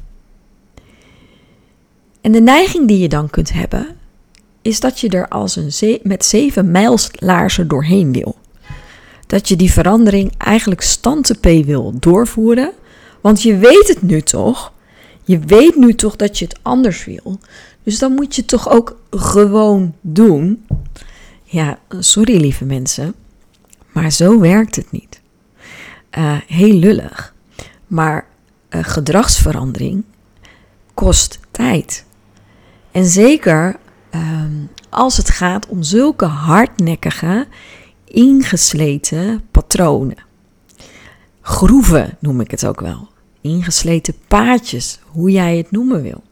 En 2.21 2.33
de 2.33 2.40
neiging 2.40 2.88
die 2.88 2.99
je 2.99 3.09
dan 3.09 3.30
kunt 3.30 3.52
hebben, 3.52 3.98
is 4.62 4.81
dat 4.81 5.00
je 5.00 5.09
er 5.09 5.29
als 5.29 5.57
een 5.57 6.00
met 6.03 6.25
zeven 6.25 6.71
mijlslaarzen 6.71 7.69
doorheen 7.69 8.12
wil. 8.12 8.37
Dat 9.27 9.49
je 9.49 9.57
die 9.57 9.73
verandering 9.73 10.33
eigenlijk 10.38 10.81
stand 10.81 11.27
wil 11.65 11.95
doorvoeren, 11.99 12.73
want 13.21 13.43
je 13.43 13.57
weet 13.57 13.88
het 13.88 14.03
nu 14.03 14.23
toch. 14.23 14.73
Je 15.25 15.38
weet 15.38 15.77
nu 15.77 15.95
toch 15.95 16.17
dat 16.17 16.38
je 16.38 16.45
het 16.45 16.59
anders 16.62 17.05
wil. 17.05 17.38
Dus 17.83 17.99
dan 17.99 18.12
moet 18.12 18.35
je 18.35 18.41
het 18.41 18.50
toch 18.50 18.71
ook 18.71 18.97
gewoon 19.11 19.95
doen. 20.00 20.67
Ja, 21.45 21.79
sorry 21.99 22.41
lieve 22.41 22.65
mensen, 22.65 23.15
maar 23.93 24.12
zo 24.12 24.41
werkt 24.41 24.77
het 24.77 24.91
niet. 24.91 25.21
Uh, 26.19 26.37
heel 26.47 26.75
lullig. 26.75 27.35
Maar 27.87 28.27
uh, 28.71 28.85
gedragsverandering 28.85 30.05
kost 30.95 31.38
tijd. 31.50 32.05
En 32.91 33.05
zeker 33.05 33.77
Ehm, 34.11 34.53
als 34.88 35.17
het 35.17 35.31
gaat 35.31 35.67
om 35.67 35.83
zulke 35.83 36.25
hardnekkige, 36.25 37.47
ingesleten 38.05 39.43
patronen. 39.50 40.27
Groeven 41.41 42.17
noem 42.21 42.41
ik 42.41 42.50
het 42.50 42.67
ook 42.67 42.81
wel. 42.81 43.09
Ingesleten 43.41 44.15
paadjes, 44.29 45.00
hoe 45.07 45.31
jij 45.31 45.57
het 45.57 45.71
noemen 45.71 46.03
wil. 46.03 46.23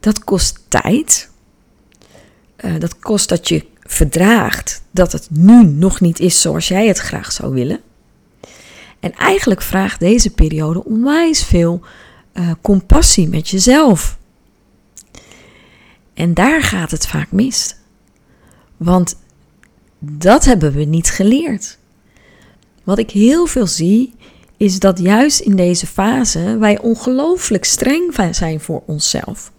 Dat 0.00 0.24
kost 0.24 0.64
tijd. 0.68 1.30
Uh, 2.64 2.78
dat 2.78 2.98
kost 2.98 3.28
dat 3.28 3.48
je 3.48 3.66
verdraagt 3.80 4.82
dat 4.90 5.12
het 5.12 5.28
nu 5.30 5.64
nog 5.64 6.00
niet 6.00 6.20
is 6.20 6.40
zoals 6.40 6.68
jij 6.68 6.86
het 6.86 6.98
graag 6.98 7.32
zou 7.32 7.54
willen. 7.54 7.80
En 9.00 9.12
eigenlijk 9.12 9.62
vraagt 9.62 10.00
deze 10.00 10.30
periode 10.30 10.84
onwijs 10.84 11.44
veel 11.44 11.80
uh, 12.34 12.50
compassie 12.62 13.28
met 13.28 13.48
jezelf. 13.48 14.18
En 16.14 16.34
daar 16.34 16.62
gaat 16.62 16.90
het 16.90 17.06
vaak 17.06 17.32
mis. 17.32 17.76
Want 18.76 19.16
dat 19.98 20.44
hebben 20.44 20.72
we 20.72 20.84
niet 20.84 21.10
geleerd. 21.10 21.78
Wat 22.84 22.98
ik 22.98 23.10
heel 23.10 23.46
veel 23.46 23.66
zie, 23.66 24.14
is 24.56 24.78
dat 24.78 24.98
juist 24.98 25.40
in 25.40 25.56
deze 25.56 25.86
fase 25.86 26.56
wij 26.58 26.78
ongelooflijk 26.78 27.64
streng 27.64 28.14
zijn 28.30 28.60
voor 28.60 28.82
onszelf. 28.86 29.52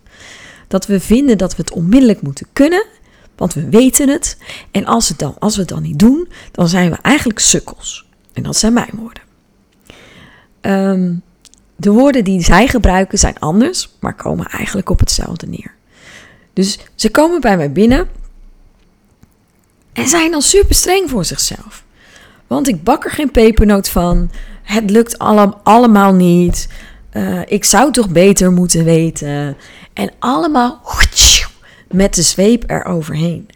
Dat 0.68 0.86
we 0.86 1.00
vinden 1.00 1.38
dat 1.38 1.56
we 1.56 1.62
het 1.62 1.72
onmiddellijk 1.72 2.22
moeten 2.22 2.48
kunnen, 2.54 2.86
want 3.36 3.54
we 3.54 3.70
weten 3.70 4.10
het. 4.10 4.38
En 4.72 4.86
als, 4.86 5.10
het 5.10 5.20
dan, 5.20 5.36
als 5.40 5.56
we 5.56 5.62
het 5.62 5.70
dan 5.70 5.82
niet 5.82 6.00
doen, 6.00 6.28
dan 6.52 6.68
zijn 6.68 6.90
we 6.90 6.98
eigenlijk 7.02 7.40
sukkels. 7.40 8.06
En 8.34 8.44
dat 8.44 8.58
zijn 8.58 8.74
mijn 8.74 8.92
woorden. 8.94 9.24
Ehm, 10.62 11.14
de 11.76 11.92
woorden 11.92 12.24
die 12.24 12.42
zij 12.42 12.68
gebruiken 12.68 13.18
zijn 13.18 13.40
anders, 13.40 13.96
maar 14.00 14.16
komen 14.16 14.46
eigenlijk 14.46 14.90
op 14.90 15.00
hetzelfde 15.00 15.48
neer. 15.48 15.74
Dus 16.56 16.80
ze 16.96 17.12
komen 17.12 17.42
bij 17.42 17.58
mij 17.58 17.72
binnen 17.72 18.08
en 19.94 20.08
zijn 20.08 20.32
dan 20.32 20.42
super 20.42 20.76
streng 20.76 21.10
voor 21.10 21.26
zichzelf. 21.26 21.84
Want 22.48 22.68
ik 22.68 22.84
bak 22.84 23.06
er 23.06 23.12
geen 23.12 23.32
pepernoot 23.32 23.90
van. 23.90 24.32
Het 24.64 24.90
lukt 24.90 25.20
allemaal 25.64 26.14
niet. 26.14 26.68
Uh, 27.14 27.42
ik 27.46 27.64
zou 27.64 27.92
toch 27.92 28.10
beter 28.10 28.52
moeten 28.52 28.84
weten. 28.84 29.58
En 29.94 30.12
allemaal 30.20 30.82
met 31.92 32.14
de 32.14 32.22
zweep 32.22 32.64
eroverheen. 32.68 33.48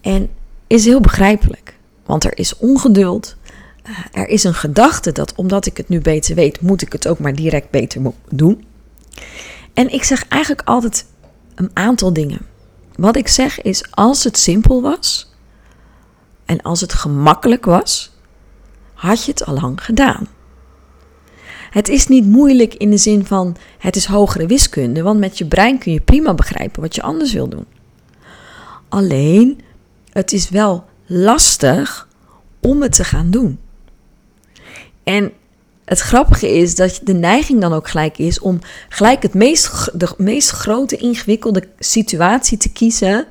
En 0.00 0.28
is 0.66 0.84
heel 0.84 1.00
begrijpelijk. 1.00 1.74
Want 2.04 2.24
er 2.24 2.38
is 2.38 2.56
ongeduld. 2.56 3.36
Uh, 3.88 3.98
er 4.12 4.28
is 4.28 4.44
een 4.44 4.54
gedachte 4.54 5.12
dat 5.12 5.34
omdat 5.34 5.66
ik 5.66 5.76
het 5.76 5.88
nu 5.88 6.00
beter 6.00 6.34
weet, 6.34 6.60
moet 6.60 6.82
ik 6.82 6.92
het 6.92 7.08
ook 7.08 7.18
maar 7.18 7.34
direct 7.34 7.70
beter 7.70 8.00
doen. 8.28 8.64
En 9.74 9.92
ik 9.92 10.04
zeg 10.04 10.28
eigenlijk 10.28 10.68
altijd 10.68 11.04
een 11.56 11.70
aantal 11.72 12.12
dingen. 12.12 12.46
Wat 12.96 13.16
ik 13.16 13.28
zeg 13.28 13.60
is, 13.60 13.90
als 13.90 14.24
het 14.24 14.38
simpel 14.38 14.82
was 14.82 15.30
en 16.44 16.62
als 16.62 16.80
het 16.80 16.92
gemakkelijk 16.92 17.64
was, 17.64 18.10
had 18.94 19.24
je 19.24 19.30
het 19.30 19.44
al 19.44 19.54
lang 19.54 19.84
gedaan. 19.84 20.28
Het 21.70 21.88
is 21.88 22.06
niet 22.06 22.26
moeilijk 22.26 22.74
in 22.74 22.90
de 22.90 22.96
zin 22.96 23.26
van 23.26 23.56
het 23.78 23.96
is 23.96 24.04
hogere 24.04 24.46
wiskunde, 24.46 25.02
want 25.02 25.18
met 25.18 25.38
je 25.38 25.46
brein 25.46 25.78
kun 25.78 25.92
je 25.92 26.00
prima 26.00 26.34
begrijpen 26.34 26.82
wat 26.82 26.94
je 26.94 27.02
anders 27.02 27.32
wil 27.32 27.48
doen. 27.48 27.66
Alleen, 28.88 29.60
het 30.12 30.32
is 30.32 30.48
wel 30.48 30.84
lastig 31.06 32.08
om 32.60 32.82
het 32.82 32.92
te 32.92 33.04
gaan 33.04 33.30
doen. 33.30 33.58
En 35.02 35.32
het 35.86 36.00
grappige 36.00 36.48
is 36.58 36.74
dat 36.74 37.00
de 37.02 37.14
neiging 37.14 37.60
dan 37.60 37.72
ook 37.72 37.88
gelijk 37.88 38.18
is 38.18 38.40
om 38.40 38.58
gelijk 38.88 39.22
het 39.22 39.34
meest, 39.34 39.90
de 39.92 40.14
meest 40.16 40.50
grote 40.50 40.96
ingewikkelde 40.96 41.68
situatie 41.78 42.58
te 42.58 42.68
kiezen 42.68 43.26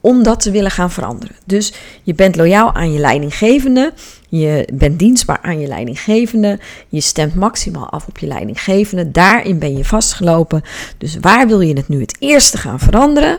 om 0.00 0.22
dat 0.22 0.40
te 0.40 0.50
willen 0.50 0.70
gaan 0.70 0.90
veranderen. 0.90 1.36
Dus 1.44 1.72
je 2.02 2.14
bent 2.14 2.36
loyaal 2.36 2.74
aan 2.74 2.92
je 2.92 2.98
leidinggevende, 2.98 3.92
je 4.28 4.68
bent 4.72 4.98
dienstbaar 4.98 5.38
aan 5.42 5.60
je 5.60 5.66
leidinggevende, 5.66 6.58
je 6.88 7.00
stemt 7.00 7.34
maximaal 7.34 7.90
af 7.90 8.06
op 8.06 8.18
je 8.18 8.26
leidinggevende, 8.26 9.10
daarin 9.10 9.58
ben 9.58 9.76
je 9.76 9.84
vastgelopen. 9.84 10.62
Dus 10.98 11.16
waar 11.20 11.46
wil 11.46 11.60
je 11.60 11.76
het 11.76 11.88
nu 11.88 12.00
het 12.00 12.16
eerste 12.18 12.58
gaan 12.58 12.78
veranderen? 12.78 13.38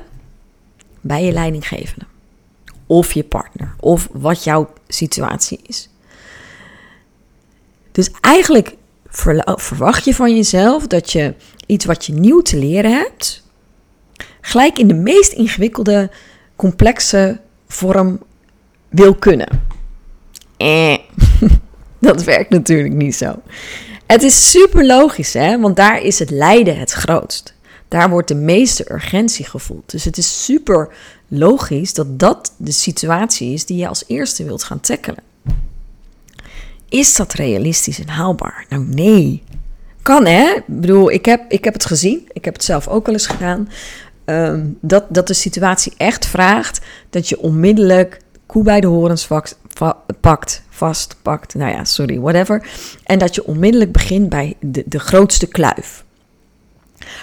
Bij 1.02 1.24
je 1.26 1.32
leidinggevende. 1.32 2.06
Of 2.88 3.14
je 3.14 3.24
partner, 3.24 3.76
of 3.80 4.08
wat 4.12 4.44
jouw 4.44 4.70
situatie 4.88 5.60
is. 5.64 5.90
Dus 7.92 8.12
eigenlijk 8.22 8.76
verwacht 9.56 10.06
je 10.06 10.16
van 10.16 10.36
jezelf 10.36 10.88
dat 10.88 11.12
je 11.12 11.34
iets 11.66 11.86
wat 11.86 12.06
je 12.06 12.14
nieuw 12.14 12.42
te 12.42 12.58
leren 12.58 12.92
hebt, 12.92 13.44
gelijk 14.42 14.78
in 14.78 14.88
de 14.88 14.94
meest 14.94 15.32
ingewikkelde, 15.32 16.10
complexe 16.56 17.40
vorm 17.68 18.20
wil 18.90 19.16
kunnen. 19.16 19.48
Eh, 20.58 20.98
dat 22.00 22.24
werkt 22.24 22.50
natuurlijk 22.50 22.94
niet 22.94 23.16
zo. 23.16 23.36
Het 24.06 24.24
is 24.24 24.52
super 24.52 24.86
logisch, 24.86 25.34
hè? 25.34 25.60
want 25.60 25.76
daar 25.76 26.02
is 26.02 26.20
het 26.20 26.30
lijden 26.30 26.80
het 26.80 26.92
grootst. 26.92 27.54
Daar 27.88 28.10
wordt 28.10 28.28
de 28.28 28.36
meeste 28.36 28.92
urgentie 28.92 29.46
gevoeld. 29.46 29.92
Dus 29.92 30.06
het 30.06 30.18
is 30.18 30.44
super 30.46 30.90
logisch 31.28 31.94
dat 31.94 32.20
dat 32.20 32.54
de 32.58 32.72
situatie 32.72 33.54
is 33.54 33.66
die 33.66 33.78
je 33.78 33.88
als 33.88 34.04
eerste 34.08 34.44
wilt 34.44 34.64
gaan 34.64 34.80
tackelen. 34.80 35.24
Is 36.92 37.16
dat 37.16 37.34
realistisch 37.34 38.00
en 38.00 38.10
haalbaar? 38.10 38.66
Nou, 38.70 38.86
nee. 38.86 39.44
Kan 40.02 40.26
hè? 40.26 40.54
Ik 40.56 40.64
bedoel, 40.66 41.12
ik 41.12 41.26
heb, 41.26 41.52
ik 41.52 41.64
heb 41.64 41.74
het 41.74 41.86
gezien. 41.86 42.30
Ik 42.32 42.46
heb 42.46 42.54
het 42.54 42.64
zelf 42.64 42.88
ook 42.88 43.06
wel 43.06 43.16
eens 43.16 43.28
gedaan. 43.28 43.70
Ehm, 44.26 44.66
dat, 44.82 45.06
dat 45.10 45.28
de 45.28 45.34
situatie 45.34 45.94
echt 45.98 46.26
vraagt 46.26 46.82
dat 47.10 47.30
je 47.30 47.40
onmiddellijk 47.40 48.22
koe 48.46 48.64
bij 48.64 48.82
de 48.82 48.88
horens 48.88 49.26
vast, 49.26 49.60
pakt, 50.22 50.64
vastpakt. 50.70 51.56
Nou 51.56 51.72
ja, 51.72 51.84
sorry, 51.84 52.20
whatever. 52.20 52.68
En 53.04 53.20
dat 53.20 53.36
je 53.36 53.46
onmiddellijk 53.46 53.92
begint 53.92 54.30
bij 54.30 54.56
de, 54.60 54.84
de 54.86 55.00
grootste 55.00 55.48
kluif. 55.48 56.04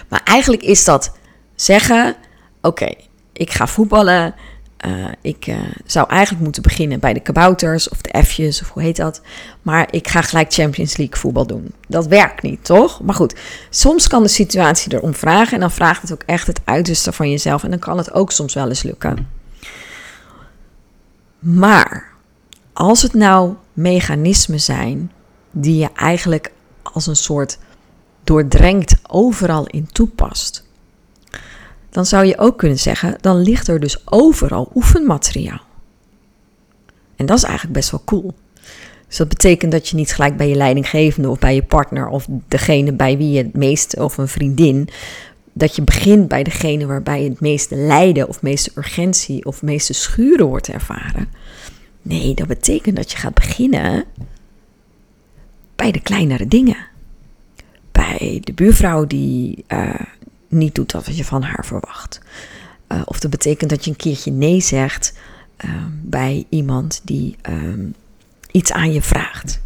Maar 0.09 0.21
eigenlijk 0.25 0.63
is 0.63 0.85
dat 0.85 1.13
zeggen: 1.55 2.17
oké, 2.61 2.95
ik 3.33 3.51
ga 3.51 3.67
voetballen. 3.67 4.35
Uh, 4.87 5.07
ik 5.21 5.47
uh, 5.47 5.57
zou 5.87 6.09
eigenlijk 6.09 6.43
moeten 6.43 6.63
beginnen 6.63 7.01
bij 7.01 7.13
de 7.13 7.21
kabouters 7.21 7.89
of 7.89 8.01
de 8.01 8.25
F'jes 8.25 8.61
of 8.61 8.71
hoe 8.71 8.83
heet 8.83 8.97
dat. 8.97 9.21
Maar 9.63 9.89
ik 9.91 10.09
ga 10.09 10.23
gelijk 10.23 10.53
Champions 10.53 10.97
League 10.97 11.17
voetbal 11.17 11.47
doen. 11.47 11.73
Dat 11.89 12.07
werkt 12.07 12.43
niet, 12.43 12.65
toch? 12.65 13.01
Maar 13.01 13.15
goed, 13.15 13.35
soms 13.71 14.09
kan 14.09 14.23
de 14.23 14.29
situatie 14.29 14.95
erom 14.95 15.15
vragen 15.15 15.53
en 15.53 15.61
dan 15.61 15.71
vraagt 15.71 16.03
het 16.03 16.13
ook 16.13 16.23
echt 16.27 16.47
het 16.47 16.61
uiterste 16.65 17.13
van 17.13 17.31
jezelf. 17.31 17.65
En 17.65 17.71
dan 17.71 17.79
kan 17.79 17.99
het 17.99 18.13
ook 18.13 18.33
soms 18.33 18.55
wel 18.55 18.69
eens 18.69 18.83
lukken. 18.83 19.29
Maar 21.39 22.13
als 22.73 23.03
het 23.03 23.15
nou 23.15 23.55
mechanismen 23.73 24.61
zijn 24.61 25.13
die 25.51 25.79
je 25.79 25.89
eigenlijk 25.95 26.53
als 26.83 27.07
een 27.07 27.17
soort 27.17 27.59
doordrenkt 28.25 28.97
overal 29.07 29.67
in 29.67 29.87
toepast 29.93 30.68
dan 31.99 32.07
zou 32.07 32.25
je 32.25 32.39
ook 32.39 32.59
kunnen 32.59 32.79
zeggen, 32.79 33.17
dan 33.21 33.41
ligt 33.41 33.69
er 33.69 33.81
dus 33.81 34.03
overal 34.05 34.71
oefenmateriaal. 34.75 35.61
En 37.17 37.27
dat 37.27 37.37
is 37.37 37.43
eigenlijk 37.43 37.75
best 37.75 37.91
wel 37.91 38.03
cool. 38.05 38.35
Dus 39.07 39.17
dat 39.17 39.29
betekent 39.29 39.73
dat 39.73 39.89
je 39.89 39.97
niet 39.97 40.15
gelijk 40.15 40.37
bij 40.37 40.49
je 40.49 40.55
leidinggevende 40.55 41.29
of 41.29 41.39
bij 41.39 41.55
je 41.55 41.63
partner 41.63 42.09
of 42.09 42.27
degene 42.49 42.93
bij 42.93 43.17
wie 43.17 43.31
je 43.31 43.43
het 43.43 43.55
meest, 43.55 43.97
of 43.97 44.19
een 44.19 44.29
vriendin, 44.29 44.89
dat 45.53 45.77
je 45.77 45.83
begint 45.83 46.29
bij 46.29 46.43
degene 46.43 46.87
waarbij 46.87 47.23
je 47.23 47.29
het 47.29 47.41
meeste 47.41 47.77
lijden 47.77 48.29
of 48.29 48.43
meeste 48.43 48.71
urgentie 48.75 49.45
of 49.45 49.63
meeste 49.63 49.93
schuren 49.93 50.47
wordt 50.47 50.69
ervaren. 50.69 51.29
Nee, 52.03 52.35
dat 52.35 52.47
betekent 52.47 52.97
dat 52.97 53.13
je 53.13 53.19
gaat 53.19 53.35
beginnen 53.35 54.05
bij 55.77 55.91
de 55.91 56.01
kleinere 56.01 56.49
dingen. 56.49 56.87
Bij 57.93 58.41
de 58.45 58.53
buurvrouw 58.53 59.07
die 59.07 59.65
uh, 59.69 59.95
niet 60.49 60.75
doet 60.75 60.93
wat 60.93 61.17
je 61.17 61.25
van 61.25 61.43
haar 61.43 61.65
verwacht. 61.67 62.21
Uh, 62.89 63.03
of 63.05 63.21
dat 63.21 63.31
betekent 63.31 63.71
dat 63.71 63.85
je 63.85 63.91
een 63.91 63.97
keertje 63.97 64.31
nee 64.31 64.61
zegt 64.61 65.13
uh, 65.65 65.71
bij 66.03 66.47
iemand 66.49 67.01
die 67.05 67.37
um, 67.49 67.95
iets 68.51 68.73
aan 68.73 68.93
je 68.93 69.03
vraagt. 69.03 69.61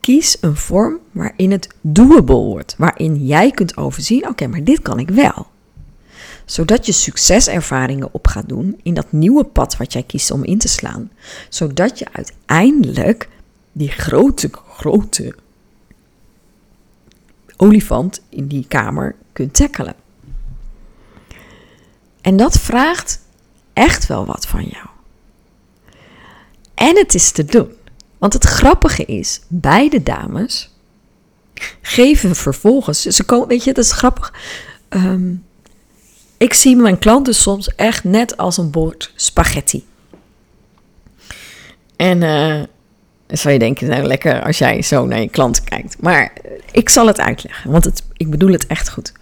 Kies 0.00 0.36
een 0.40 0.56
vorm 0.56 0.98
waarin 1.12 1.50
het 1.50 1.68
doable 1.80 2.34
wordt, 2.34 2.74
waarin 2.78 3.26
jij 3.26 3.50
kunt 3.50 3.76
overzien: 3.76 4.28
oké, 4.28 4.46
maar 4.46 4.64
dit 4.64 4.82
kan 4.82 4.98
ik 4.98 5.08
wel. 5.08 5.46
Zodat 6.44 6.86
je 6.86 6.92
succeservaringen 6.92 8.14
op 8.14 8.26
gaat 8.26 8.48
doen 8.48 8.80
in 8.82 8.94
dat 8.94 9.12
nieuwe 9.12 9.44
pad 9.44 9.76
wat 9.76 9.92
jij 9.92 10.02
kiest 10.02 10.30
om 10.30 10.44
in 10.44 10.58
te 10.58 10.68
slaan. 10.68 11.10
Zodat 11.48 11.98
je 11.98 12.06
uiteindelijk 12.12 13.28
die 13.72 13.88
grote, 13.88 14.50
grote 14.68 15.34
olifant 17.60 18.22
in 18.28 18.46
die 18.46 18.64
kamer 18.68 19.14
kunt 19.32 19.54
tackelen. 19.54 19.94
En 22.20 22.36
dat 22.36 22.58
vraagt 22.58 23.20
echt 23.72 24.06
wel 24.06 24.26
wat 24.26 24.46
van 24.46 24.64
jou. 24.64 24.86
En 26.74 26.96
het 26.96 27.14
is 27.14 27.30
te 27.30 27.44
doen. 27.44 27.72
Want 28.18 28.32
het 28.32 28.44
grappige 28.44 29.04
is, 29.04 29.40
beide 29.48 30.02
dames 30.02 30.70
geven 31.80 32.36
vervolgens. 32.36 33.02
Ze 33.02 33.24
komen, 33.24 33.48
weet 33.48 33.64
je, 33.64 33.72
dat 33.72 33.84
is 33.84 33.92
grappig. 33.92 34.34
Um, 34.88 35.44
ik 36.36 36.54
zie 36.54 36.76
mijn 36.76 36.98
klanten 36.98 37.34
soms 37.34 37.74
echt 37.74 38.04
net 38.04 38.36
als 38.36 38.56
een 38.56 38.70
bord 38.70 39.12
spaghetti. 39.14 39.86
En 41.96 42.22
uh, 42.22 42.62
dan 43.30 43.38
zou 43.38 43.52
je 43.52 43.58
denken, 43.58 43.88
nou 43.88 44.02
lekker 44.02 44.42
als 44.42 44.58
jij 44.58 44.82
zo 44.82 45.06
naar 45.06 45.20
je 45.20 45.28
klant 45.28 45.64
kijkt. 45.64 45.96
Maar 46.00 46.32
ik 46.70 46.88
zal 46.88 47.06
het 47.06 47.20
uitleggen, 47.20 47.70
want 47.70 47.84
het, 47.84 48.02
ik 48.16 48.30
bedoel 48.30 48.52
het 48.52 48.66
echt 48.66 48.88
goed. 48.88 49.12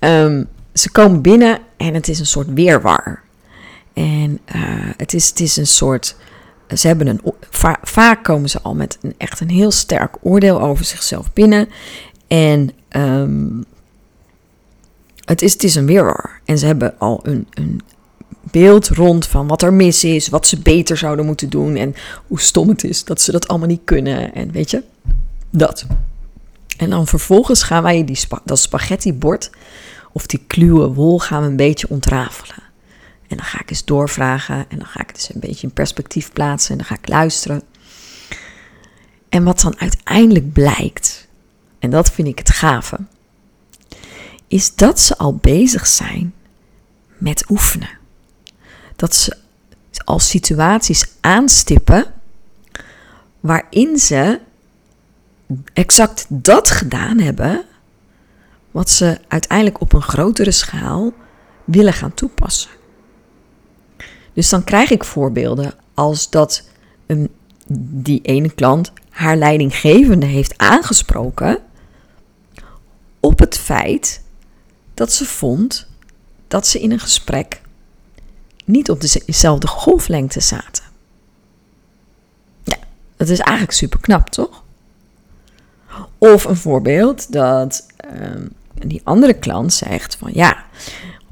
Um, 0.00 0.48
ze 0.72 0.90
komen 0.90 1.20
binnen 1.20 1.58
en 1.76 1.94
het 1.94 2.08
is 2.08 2.18
een 2.18 2.26
soort 2.26 2.52
weerwar. 2.52 3.22
En 3.92 4.40
uh, 4.54 4.62
het, 4.96 5.14
is, 5.14 5.28
het 5.28 5.40
is 5.40 5.56
een 5.56 5.66
soort 5.66 6.16
ze 6.68 6.86
hebben 6.86 7.06
een, 7.06 7.20
vaak 7.82 8.24
komen 8.24 8.48
ze 8.48 8.60
al 8.62 8.74
met 8.74 8.98
een, 9.00 9.14
echt 9.16 9.40
een 9.40 9.50
heel 9.50 9.70
sterk 9.70 10.16
oordeel 10.20 10.60
over 10.60 10.84
zichzelf 10.84 11.32
binnen. 11.32 11.68
En 12.26 12.70
um, 12.96 13.64
het, 15.24 15.42
is, 15.42 15.52
het 15.52 15.62
is 15.64 15.74
een 15.74 15.86
weerwar. 15.86 16.40
En 16.44 16.58
ze 16.58 16.66
hebben 16.66 16.98
al 16.98 17.20
een, 17.22 17.46
een 17.50 17.80
beeld 18.50 18.88
rond 18.88 19.26
van 19.26 19.46
wat 19.46 19.62
er 19.62 19.72
mis 19.72 20.04
is, 20.04 20.28
wat 20.28 20.46
ze 20.46 20.58
beter 20.58 20.96
zouden 20.96 21.26
moeten 21.26 21.50
doen 21.50 21.76
en 21.76 21.94
hoe 22.26 22.40
stom 22.40 22.68
het 22.68 22.84
is 22.84 23.04
dat 23.04 23.20
ze 23.20 23.32
dat 23.32 23.48
allemaal 23.48 23.68
niet 23.68 23.84
kunnen. 23.84 24.34
En 24.34 24.52
weet 24.52 24.70
je, 24.70 24.82
dat. 25.50 25.86
En 26.76 26.90
dan 26.90 27.06
vervolgens 27.06 27.62
gaan 27.62 27.82
wij 27.82 28.04
die 28.04 28.16
spa 28.16 28.40
dat 28.44 28.58
spaghetti-bord 28.58 29.50
of 30.12 30.26
die 30.26 30.44
kluwe 30.46 30.92
wol 30.92 31.18
gaan 31.18 31.42
we 31.42 31.48
een 31.48 31.56
beetje 31.56 31.88
ontrafelen. 31.88 32.62
En 33.28 33.36
dan 33.36 33.46
ga 33.46 33.60
ik 33.60 33.70
eens 33.70 33.84
doorvragen 33.84 34.64
en 34.68 34.78
dan 34.78 34.86
ga 34.86 35.00
ik 35.00 35.06
het 35.06 35.16
dus 35.16 35.34
een 35.34 35.40
beetje 35.40 35.66
in 35.66 35.72
perspectief 35.72 36.32
plaatsen 36.32 36.70
en 36.70 36.76
dan 36.76 36.86
ga 36.86 36.94
ik 36.94 37.08
luisteren. 37.08 37.62
En 39.28 39.44
wat 39.44 39.60
dan 39.60 39.78
uiteindelijk 39.78 40.52
blijkt, 40.52 41.28
en 41.78 41.90
dat 41.90 42.10
vind 42.10 42.28
ik 42.28 42.38
het 42.38 42.50
gave, 42.50 42.96
is 44.48 44.74
dat 44.74 45.00
ze 45.00 45.18
al 45.18 45.34
bezig 45.34 45.86
zijn 45.86 46.34
met 47.18 47.44
oefenen. 47.48 48.02
Dat 48.96 49.14
ze 49.14 49.36
al 50.04 50.18
situaties 50.18 51.06
aanstippen 51.20 52.04
waarin 53.40 53.98
ze 53.98 54.40
exact 55.72 56.26
dat 56.28 56.70
gedaan 56.70 57.18
hebben 57.18 57.64
wat 58.70 58.90
ze 58.90 59.18
uiteindelijk 59.28 59.80
op 59.80 59.92
een 59.92 60.02
grotere 60.02 60.50
schaal 60.50 61.12
willen 61.64 61.92
gaan 61.92 62.14
toepassen. 62.14 62.70
Dus 64.32 64.48
dan 64.48 64.64
krijg 64.64 64.90
ik 64.90 65.04
voorbeelden 65.04 65.74
als 65.94 66.30
dat 66.30 66.68
een, 67.06 67.30
die 68.02 68.20
ene 68.22 68.50
klant 68.50 68.92
haar 69.10 69.36
leidinggevende 69.36 70.26
heeft 70.26 70.58
aangesproken 70.58 71.58
op 73.20 73.38
het 73.38 73.58
feit 73.58 74.22
dat 74.94 75.12
ze 75.12 75.24
vond 75.24 75.88
dat 76.48 76.66
ze 76.66 76.80
in 76.80 76.92
een 76.92 77.00
gesprek 77.00 77.60
niet 78.64 78.90
op 78.90 79.00
dezelfde 79.00 79.66
golflengte 79.66 80.40
zaten. 80.40 80.84
Ja, 82.62 82.76
dat 83.16 83.28
is 83.28 83.38
eigenlijk 83.38 83.76
super 83.76 84.00
knap, 84.00 84.30
toch? 84.30 84.62
Of 86.18 86.44
een 86.44 86.56
voorbeeld 86.56 87.32
dat 87.32 87.86
um, 88.22 88.52
die 88.74 89.00
andere 89.04 89.34
klant 89.34 89.72
zegt 89.72 90.16
van 90.16 90.30
ja, 90.32 90.64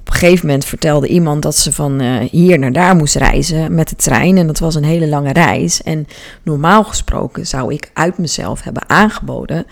op 0.00 0.08
een 0.08 0.14
gegeven 0.14 0.46
moment 0.46 0.64
vertelde 0.64 1.08
iemand 1.08 1.42
dat 1.42 1.56
ze 1.56 1.72
van 1.72 2.02
uh, 2.02 2.16
hier 2.30 2.58
naar 2.58 2.72
daar 2.72 2.96
moest 2.96 3.14
reizen 3.14 3.74
met 3.74 3.88
de 3.88 3.96
trein. 3.96 4.36
En 4.36 4.46
dat 4.46 4.58
was 4.58 4.74
een 4.74 4.84
hele 4.84 5.08
lange 5.08 5.32
reis. 5.32 5.82
En 5.82 6.06
normaal 6.42 6.84
gesproken 6.84 7.46
zou 7.46 7.74
ik 7.74 7.90
uit 7.94 8.18
mezelf 8.18 8.62
hebben 8.62 8.88
aangeboden 8.88 9.66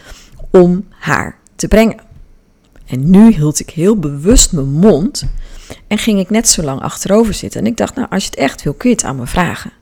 om 0.50 0.86
haar 0.90 1.38
te 1.56 1.68
brengen. 1.68 2.00
En 2.86 3.10
nu 3.10 3.32
hield 3.32 3.60
ik 3.60 3.70
heel 3.70 3.96
bewust 3.96 4.52
mijn 4.52 4.72
mond 4.72 5.24
en 5.86 5.98
ging 5.98 6.18
ik 6.18 6.30
net 6.30 6.48
zo 6.48 6.62
lang 6.62 6.80
achterover 6.80 7.34
zitten. 7.34 7.60
En 7.60 7.66
ik 7.66 7.76
dacht, 7.76 7.94
nou, 7.94 8.08
als 8.10 8.24
je 8.24 8.30
het 8.30 8.38
echt 8.38 8.62
wil, 8.62 8.72
kun 8.72 8.90
je 8.90 8.96
het 8.96 9.04
aan 9.04 9.16
me 9.16 9.26
vragen. 9.26 9.72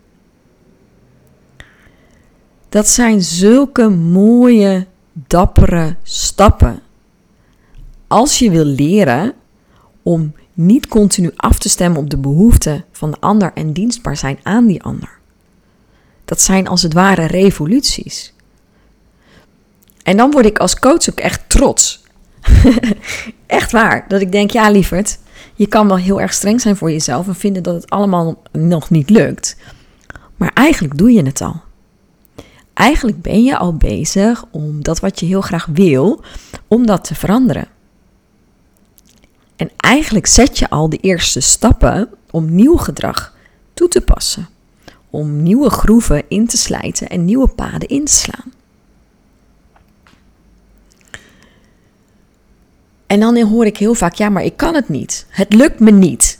Dat 2.68 2.88
zijn 2.88 3.22
zulke 3.22 3.88
mooie, 3.88 4.87
dappere 5.12 5.96
stappen. 6.03 6.83
Als 8.07 8.38
je 8.38 8.51
wil 8.51 8.64
leren 8.64 9.33
om 10.03 10.35
niet 10.53 10.88
continu 10.88 11.33
af 11.37 11.59
te 11.59 11.68
stemmen 11.68 12.01
op 12.01 12.11
de 12.11 12.16
behoeften 12.16 12.85
van 12.92 13.11
de 13.11 13.16
ander 13.20 13.51
en 13.55 13.72
dienstbaar 13.72 14.16
zijn 14.16 14.38
aan 14.42 14.66
die 14.66 14.83
ander. 14.83 15.18
Dat 16.24 16.40
zijn 16.40 16.68
als 16.68 16.83
het 16.83 16.92
ware 16.92 17.27
revoluties. 17.27 18.33
En 20.03 20.16
dan 20.16 20.31
word 20.31 20.46
ik 20.46 20.59
als 20.59 20.79
coach 20.79 21.11
ook 21.11 21.18
echt 21.18 21.48
trots. 21.48 22.03
echt 23.46 23.72
waar. 23.72 24.05
Dat 24.09 24.20
ik 24.20 24.33
denk, 24.33 24.51
ja 24.51 24.70
lieverd, 24.70 25.18
je 25.59 25.66
kan 25.66 25.88
wel 25.88 25.97
heel 25.97 26.21
erg 26.21 26.33
streng 26.33 26.61
zijn 26.61 26.77
voor 26.77 26.90
jezelf 26.90 27.27
en 27.27 27.35
vinden 27.35 27.62
dat 27.62 27.75
het 27.75 27.90
allemaal 27.90 28.42
nog 28.53 28.90
niet 28.90 29.11
lukt. 29.11 29.57
Maar 30.37 30.51
eigenlijk 30.55 30.99
doe 30.99 31.12
je 31.12 31.23
het 31.23 31.40
al. 31.40 31.61
Eigenlijk 32.75 33.23
ben 33.23 33.44
je 33.44 33.57
al 33.57 33.77
bezig 33.77 34.44
om 34.51 34.83
dat 34.83 35.01
wat 35.01 35.21
je 35.21 35.27
heel 35.27 35.40
graag 35.40 35.66
wil, 35.66 36.21
om 36.68 36.87
dat 36.87 37.05
te 37.05 37.14
veranderen. 37.14 37.68
En 39.57 39.71
eigenlijk 39.77 40.27
zet 40.27 40.59
je 40.59 40.71
al 40.71 40.88
de 40.88 40.97
eerste 40.97 41.40
stappen 41.40 42.09
om 42.31 42.55
nieuw 42.55 42.77
gedrag 42.77 43.35
toe 43.75 43.88
te 43.88 44.01
passen. 44.01 44.49
Om 45.11 45.42
nieuwe 45.42 45.71
groeven 45.71 46.25
in 46.29 46.47
te 46.47 46.57
slijten 46.57 47.09
en 47.09 47.25
nieuwe 47.25 47.49
paden 47.49 47.88
in 47.88 48.05
te 48.05 48.12
slaan. 48.12 48.53
En 53.09 53.21
dan 53.21 53.40
hoor 53.40 53.66
ik 53.66 53.77
heel 53.77 53.94
vaak, 53.94 54.14
ja, 54.14 54.29
maar 54.29 54.44
ik 54.44 54.57
kan 54.57 54.75
het 54.75 54.88
niet. 54.88 55.27
Het 55.29 55.55
lukt 55.55 55.81
me 55.81 55.90
niet. 55.90 56.38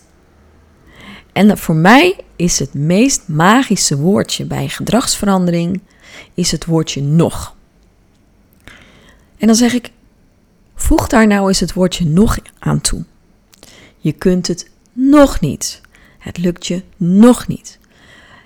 En 1.33 1.59
voor 1.59 1.75
mij 1.75 2.17
is 2.37 2.59
het 2.59 2.75
meest 2.75 3.23
magische 3.29 3.99
woordje 3.99 4.45
bij 4.45 4.69
gedragsverandering 4.69 5.81
is 6.35 6.51
het 6.51 6.65
woordje 6.65 7.03
nog. 7.03 7.55
En 9.39 9.47
dan 9.47 9.57
zeg 9.57 9.73
ik, 9.73 9.91
Voeg 10.79 11.09
daar 11.09 11.27
nou 11.27 11.49
eens 11.49 11.61
het 11.61 11.73
woordje 11.73 12.05
nog 12.05 12.39
aan 12.59 12.81
toe. 12.81 13.05
Je 13.99 14.13
kunt 14.13 14.47
het 14.47 14.71
nog 14.93 15.41
niet. 15.41 15.81
Het 16.19 16.39
lukt 16.39 16.67
je 16.67 16.83
nog 16.97 17.47
niet. 17.47 17.79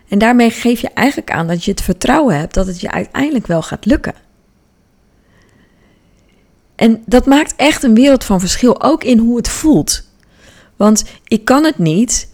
En 0.09 0.19
daarmee 0.19 0.51
geef 0.51 0.81
je 0.81 0.89
eigenlijk 0.89 1.31
aan 1.31 1.47
dat 1.47 1.65
je 1.65 1.71
het 1.71 1.83
vertrouwen 1.83 2.39
hebt 2.39 2.55
dat 2.55 2.67
het 2.67 2.81
je 2.81 2.91
uiteindelijk 2.91 3.47
wel 3.47 3.63
gaat 3.63 3.87
lukken. 3.87 4.15
En 6.83 7.03
dat 7.07 7.27
maakt 7.27 7.55
echt 7.57 7.83
een 7.83 7.95
wereld 7.95 8.25
van 8.25 8.40
verschil, 8.40 8.83
ook 8.83 9.05
in 9.05 9.18
hoe 9.18 9.37
het 9.37 9.49
voelt. 9.49 10.03
Want 10.77 11.05
ik 11.25 11.45
kan 11.45 11.64
het 11.64 11.79
niet 11.79 12.29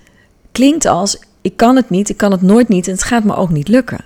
klinkt 0.53 0.87
als 0.87 1.19
ik 1.41 1.57
kan 1.57 1.77
het 1.77 1.91
niet, 1.91 2.09
ik 2.09 2.17
kan 2.17 2.31
het 2.31 2.43
nooit 2.43 2.69
niet 2.69 2.87
en 2.87 2.93
het 2.93 3.03
gaat 3.03 3.25
me 3.25 3.35
ook 3.35 3.51
niet 3.51 3.69
lukken. 3.69 4.05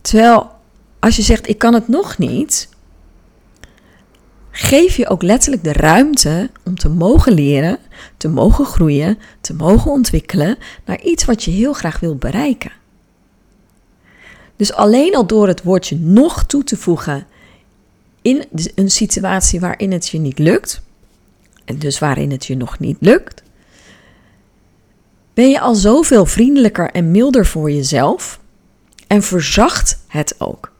Terwijl 0.00 0.50
als 0.98 1.16
je 1.16 1.22
zegt 1.22 1.48
ik 1.48 1.58
kan 1.58 1.74
het 1.74 1.88
nog 1.88 2.18
niet, 2.18 2.68
geef 4.50 4.96
je 4.96 5.08
ook 5.08 5.22
letterlijk 5.22 5.64
de 5.64 5.72
ruimte 5.72 6.50
om 6.64 6.78
te 6.78 6.88
mogen 6.88 7.32
leren, 7.32 7.78
te 8.16 8.28
mogen 8.28 8.64
groeien, 8.64 9.18
te 9.40 9.54
mogen 9.54 9.90
ontwikkelen 9.90 10.56
naar 10.84 11.00
iets 11.02 11.24
wat 11.24 11.44
je 11.44 11.50
heel 11.50 11.72
graag 11.72 12.00
wil 12.00 12.16
bereiken. 12.16 12.72
Dus 14.56 14.72
alleen 14.72 15.16
al 15.16 15.26
door 15.26 15.48
het 15.48 15.62
woordje 15.62 15.96
nog 15.96 16.44
toe 16.44 16.64
te 16.64 16.76
voegen 16.76 17.26
in 18.22 18.44
een 18.74 18.90
situatie 18.90 19.60
waarin 19.60 19.92
het 19.92 20.08
je 20.08 20.18
niet 20.18 20.38
lukt, 20.38 20.82
en 21.64 21.78
dus 21.78 21.98
waarin 21.98 22.30
het 22.30 22.46
je 22.46 22.56
nog 22.56 22.78
niet 22.78 22.96
lukt, 23.00 23.42
ben 25.34 25.50
je 25.50 25.60
al 25.60 25.74
zoveel 25.74 26.26
vriendelijker 26.26 26.90
en 26.90 27.10
milder 27.10 27.46
voor 27.46 27.70
jezelf 27.70 28.40
en 29.06 29.22
verzacht 29.22 29.98
het 30.06 30.34
ook. 30.38 30.72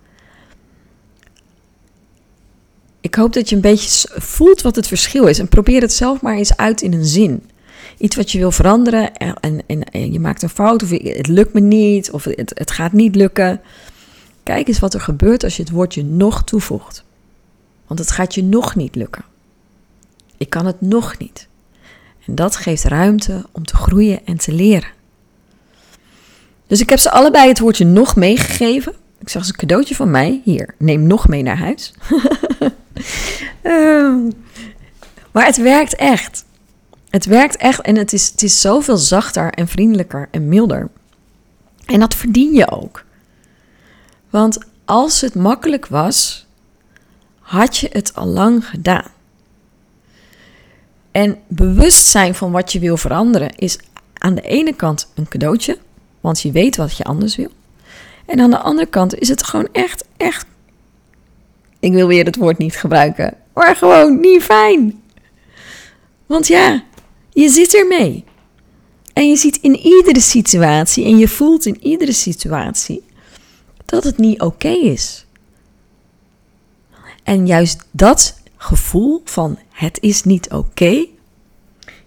Ik 3.00 3.14
hoop 3.14 3.32
dat 3.32 3.48
je 3.48 3.54
een 3.54 3.60
beetje 3.60 4.08
voelt 4.14 4.62
wat 4.62 4.76
het 4.76 4.86
verschil 4.86 5.26
is 5.26 5.38
en 5.38 5.48
probeer 5.48 5.80
het 5.80 5.92
zelf 5.92 6.20
maar 6.20 6.36
eens 6.36 6.56
uit 6.56 6.82
in 6.82 6.92
een 6.92 7.04
zin. 7.04 7.50
Iets 7.98 8.16
wat 8.16 8.32
je 8.32 8.38
wil 8.38 8.52
veranderen 8.52 9.16
en, 9.16 9.62
en, 9.66 10.12
je 10.12 10.20
maakt 10.20 10.42
een 10.42 10.48
fout 10.48 10.82
of 10.82 10.90
het 10.90 11.26
lukt 11.26 11.52
me 11.52 11.60
niet 11.60 12.10
of 12.10 12.24
het, 12.24 12.52
het 12.54 12.70
gaat 12.70 12.92
niet 12.92 13.16
lukken. 13.16 13.60
Kijk 14.42 14.68
eens 14.68 14.78
wat 14.78 14.94
er 14.94 15.00
gebeurt 15.00 15.44
als 15.44 15.56
je 15.56 15.62
het 15.62 15.72
woordje 15.72 16.04
nog 16.04 16.44
toevoegt. 16.44 17.04
Want 17.90 18.02
het 18.02 18.10
gaat 18.10 18.34
je 18.34 18.42
nog 18.42 18.74
niet 18.74 18.94
lukken. 18.94 19.24
Ik 20.36 20.50
kan 20.50 20.66
het 20.66 20.80
nog 20.80 21.18
niet. 21.18 21.48
En 22.26 22.34
dat 22.34 22.56
geeft 22.56 22.84
ruimte 22.84 23.46
om 23.52 23.64
te 23.64 23.76
groeien 23.76 24.26
en 24.26 24.36
te 24.36 24.52
leren. 24.52 24.88
Dus 26.66 26.80
ik 26.80 26.88
heb 26.90 26.98
ze 26.98 27.10
allebei 27.10 27.48
het 27.48 27.58
woordje 27.58 27.84
nog 27.84 28.16
meegegeven. 28.16 28.94
Ik 29.18 29.28
zag 29.28 29.44
ze 29.44 29.52
een 29.52 29.58
cadeautje 29.58 29.94
van 29.94 30.10
mij. 30.10 30.40
Hier, 30.44 30.74
neem 30.78 31.06
nog 31.06 31.28
mee 31.28 31.42
naar 31.42 31.58
huis. 31.58 31.92
Ehm, 33.62 34.30
maar 35.32 35.46
het 35.46 35.56
werkt 35.56 35.94
echt. 35.94 36.44
Het 37.08 37.24
werkt 37.24 37.56
echt 37.56 37.80
en 37.80 37.96
het 37.96 38.12
is, 38.12 38.28
het 38.28 38.42
is 38.42 38.60
zoveel 38.60 38.96
zachter 38.96 39.52
en 39.52 39.68
vriendelijker 39.68 40.28
en 40.30 40.48
milder. 40.48 40.88
En 41.84 42.00
dat 42.00 42.14
verdien 42.14 42.54
je 42.54 42.70
ook. 42.70 43.04
Want 44.28 44.58
als 44.84 45.20
het 45.20 45.34
makkelijk 45.34 45.86
was, 45.86 46.48
had 47.50 47.76
je 47.76 47.88
het 47.92 48.14
al 48.14 48.26
lang 48.26 48.66
gedaan. 48.66 49.10
En 51.10 51.38
bewust 51.48 52.06
zijn 52.06 52.34
van 52.34 52.50
wat 52.50 52.72
je 52.72 52.78
wil 52.78 52.96
veranderen 52.96 53.56
is 53.56 53.78
aan 54.14 54.34
de 54.34 54.40
ene 54.40 54.74
kant 54.74 55.10
een 55.14 55.28
cadeautje, 55.28 55.78
want 56.20 56.40
je 56.40 56.52
weet 56.52 56.76
wat 56.76 56.96
je 56.96 57.04
anders 57.04 57.36
wil. 57.36 57.50
En 58.26 58.40
aan 58.40 58.50
de 58.50 58.58
andere 58.58 58.88
kant 58.88 59.18
is 59.18 59.28
het 59.28 59.42
gewoon 59.42 59.68
echt, 59.72 60.04
echt. 60.16 60.46
Ik 61.80 61.92
wil 61.92 62.06
weer 62.06 62.24
het 62.24 62.36
woord 62.36 62.58
niet 62.58 62.76
gebruiken, 62.76 63.36
maar 63.54 63.76
gewoon 63.76 64.20
niet 64.20 64.42
fijn. 64.42 65.02
Want 66.26 66.46
ja, 66.46 66.84
je 67.30 67.48
zit 67.48 67.74
ermee. 67.74 68.24
En 69.12 69.28
je 69.28 69.36
ziet 69.36 69.56
in 69.56 69.76
iedere 69.76 70.20
situatie 70.20 71.04
en 71.04 71.18
je 71.18 71.28
voelt 71.28 71.66
in 71.66 71.84
iedere 71.84 72.12
situatie 72.12 73.04
dat 73.84 74.04
het 74.04 74.18
niet 74.18 74.40
oké 74.40 74.68
is. 74.68 75.24
En 77.30 77.46
juist 77.46 77.86
dat 77.90 78.40
gevoel 78.56 79.20
van 79.24 79.58
het 79.70 79.98
is 80.00 80.22
niet 80.22 80.50
oké, 80.50 81.06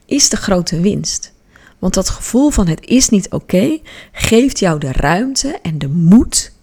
is 0.06 0.30
de 0.30 0.38
grote 0.38 0.80
winst. 0.80 1.34
Want 1.80 1.94
dat 1.94 2.10
gevoel 2.10 2.50
van 2.50 2.68
het 2.68 2.86
is 2.86 3.10
niet 3.10 3.32
oké 3.32 3.80
geeft 4.12 4.60
jou 4.60 4.80
de 4.80 4.92
ruimte 4.92 5.60
en 5.62 5.78
de 5.78 5.88
moed 5.88 6.54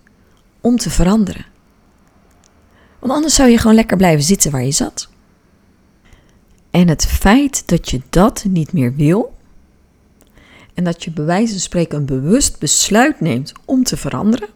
om 0.61 0.77
te 0.77 0.90
veranderen. 0.90 1.46
Want 2.99 3.12
anders 3.12 3.35
zou 3.35 3.49
je 3.49 3.59
gewoon 3.59 3.75
lekker 3.75 3.96
blijven 3.96 4.25
zitten 4.25 4.51
waar 4.51 4.64
je 4.64 4.73
zat. 4.73 5.09
En 6.70 6.88
het 6.88 7.07
feit 7.07 7.68
dat 7.68 7.90
je 7.90 8.01
dat 8.11 8.44
niet 8.49 8.73
meer 8.73 8.94
wil, 8.94 9.37
en 10.75 10.85
dat 10.85 11.05
je 11.05 11.11
bij 11.11 11.25
wijze 11.25 11.53
van 11.53 11.61
spreken 11.61 11.99
een 11.99 12.07
bewust 12.07 12.59
besluit 12.59 13.20
neemt 13.20 13.53
om 13.64 13.85
te 13.85 13.96
veranderen, 13.96 14.49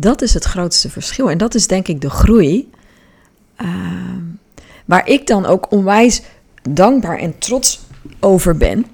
dat 0.00 0.22
is 0.22 0.34
het 0.34 0.44
grootste 0.44 0.90
verschil. 0.90 1.30
En 1.30 1.38
dat 1.38 1.54
is 1.54 1.66
denk 1.66 1.88
ik 1.88 2.00
de 2.00 2.10
groei. 2.10 2.70
Uh, 3.60 3.68
waar 4.84 5.08
ik 5.08 5.26
dan 5.26 5.46
ook 5.46 5.70
onwijs 5.70 6.22
dankbaar 6.70 7.18
en 7.18 7.38
trots 7.38 7.80
over 8.20 8.56
ben. 8.56 8.86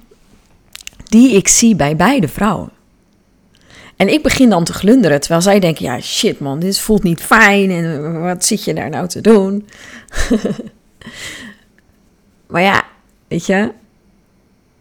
Die 1.03 1.35
ik 1.35 1.47
zie 1.47 1.75
bij 1.75 1.95
beide 1.95 2.27
vrouwen. 2.27 2.69
En 3.95 4.09
ik 4.09 4.23
begin 4.23 4.49
dan 4.49 4.63
te 4.63 4.73
glunderen, 4.73 5.19
terwijl 5.19 5.41
zij 5.41 5.59
denken: 5.59 5.85
ja, 5.85 5.99
shit 5.99 6.39
man, 6.39 6.59
dit 6.59 6.79
voelt 6.79 7.03
niet 7.03 7.21
fijn 7.21 7.71
en 7.71 8.21
wat 8.21 8.45
zit 8.45 8.63
je 8.63 8.73
daar 8.73 8.89
nou 8.89 9.07
te 9.07 9.21
doen? 9.21 9.67
maar 12.51 12.61
ja, 12.61 12.83
weet 13.27 13.45
je, 13.45 13.71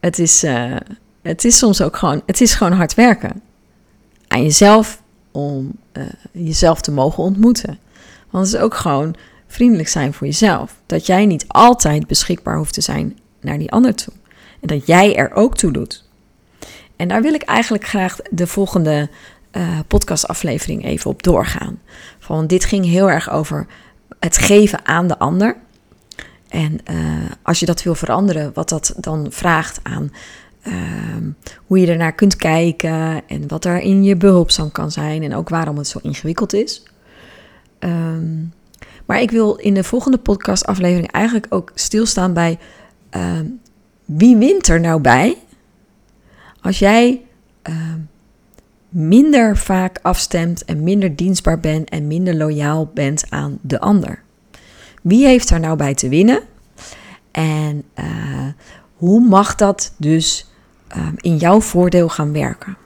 het 0.01 0.19
is, 0.19 0.45
uh, 0.45 0.77
het 1.23 1.45
is 1.45 1.59
soms 1.59 1.83
ook 1.83 1.97
gewoon, 1.97 2.23
het 2.27 2.41
is 2.41 2.55
gewoon 2.55 2.73
hard 2.73 2.95
werken. 2.95 3.43
Aan 4.29 4.43
jezelf 4.43 5.03
om 5.31 5.73
uh, 5.93 6.05
jezelf 6.33 6.81
te 6.81 6.93
mogen 6.93 7.23
ontmoeten. 7.23 7.79
Want 8.31 8.47
het 8.47 8.55
is 8.55 8.61
ook 8.61 8.75
gewoon 8.75 9.15
vriendelijk 9.47 9.89
zijn 9.89 10.13
voor 10.13 10.27
jezelf. 10.27 10.75
Dat 10.87 11.07
jij 11.07 11.27
niet 11.27 11.45
altijd 11.49 12.07
beschikbaar 12.07 12.57
hoeft 12.57 12.75
te 12.75 12.81
zijn 12.81 13.19
naar 13.41 13.59
die 13.59 13.73
ander 13.73 13.95
toe. 13.95 14.13
En 14.61 14.69
dat 14.69 14.87
jij 14.87 15.17
er 15.17 15.33
ook 15.33 15.57
toe 15.57 15.73
doet. 15.73 16.05
En 16.97 17.09
daar 17.09 17.23
wil 17.23 17.35
ik 17.35 17.43
eigenlijk 17.43 17.85
graag 17.85 18.17
de 18.31 18.47
volgende 18.47 19.09
uh, 19.53 19.79
podcastaflevering 19.87 20.85
even 20.85 21.11
op 21.11 21.23
doorgaan. 21.23 21.79
Van 22.19 22.47
dit 22.47 22.65
ging 22.65 22.85
heel 22.85 23.11
erg 23.11 23.31
over 23.31 23.67
het 24.21 24.39
geven 24.39 24.87
aan 24.87 25.07
de 25.07 25.19
ander. 25.19 25.57
En 26.49 26.79
uh, 26.91 27.31
als 27.43 27.61
je 27.61 27.67
dat 27.67 27.83
wil 27.83 27.95
veranderen, 27.95 28.51
wat 28.55 28.69
dat 28.69 28.95
dan 28.97 29.27
vraagt 29.31 29.81
aan 29.83 30.13
Ehm, 30.63 31.31
hoe 31.67 31.79
je 31.81 31.87
ernaar 31.87 32.15
kunt 32.15 32.37
kijken 32.37 33.29
en 33.29 33.49
wat 33.49 33.65
er 33.65 33.81
in 33.81 34.05
je 34.05 34.17
behulpzaam 34.17 34.73
kan 34.73 34.91
zijn 34.91 35.23
en 35.23 35.35
ook 35.35 35.49
waarom 35.49 35.77
het 35.77 35.87
zo 35.87 35.99
ingewikkeld 36.03 36.53
is. 36.53 36.83
Ehm, 37.79 38.45
maar 39.07 39.21
ik 39.21 39.31
wil 39.31 39.55
in 39.55 39.75
de 39.75 39.85
volgende 39.85 40.19
podcastaflevering 40.19 41.11
eigenlijk 41.11 41.47
ook 41.49 41.73
stilstaan 41.75 42.33
bij 42.33 42.59
ehm, 43.11 43.47
wie 44.05 44.37
wint 44.37 44.69
er 44.69 44.81
nou 44.81 45.01
bij 45.01 45.37
als 46.61 46.79
jij 46.79 47.23
minder 48.89 49.57
vaak 49.57 49.99
afstemt 50.03 50.65
en 50.65 50.83
minder 50.83 51.17
dienstbaar 51.17 51.61
bent 51.61 51.89
en 51.89 52.07
minder 52.07 52.35
loyaal 52.35 52.91
bent 52.95 53.25
aan 53.29 53.59
de 53.61 53.81
ander. 53.81 54.23
Wie 55.03 55.27
heeft 55.27 55.51
er 55.51 55.61
nou 55.61 55.77
bij 55.77 55.95
te 55.95 56.09
winnen? 56.09 56.41
En 57.31 57.85
uh, 57.99 58.47
hoe 58.95 59.21
mag 59.21 59.55
dat 59.55 59.95
dus 59.97 60.52
Ehm, 60.93 61.13
in 61.17 61.37
jouw 61.37 61.61
voordeel 61.61 62.09
gaan 62.09 62.33
werken. 62.33 62.77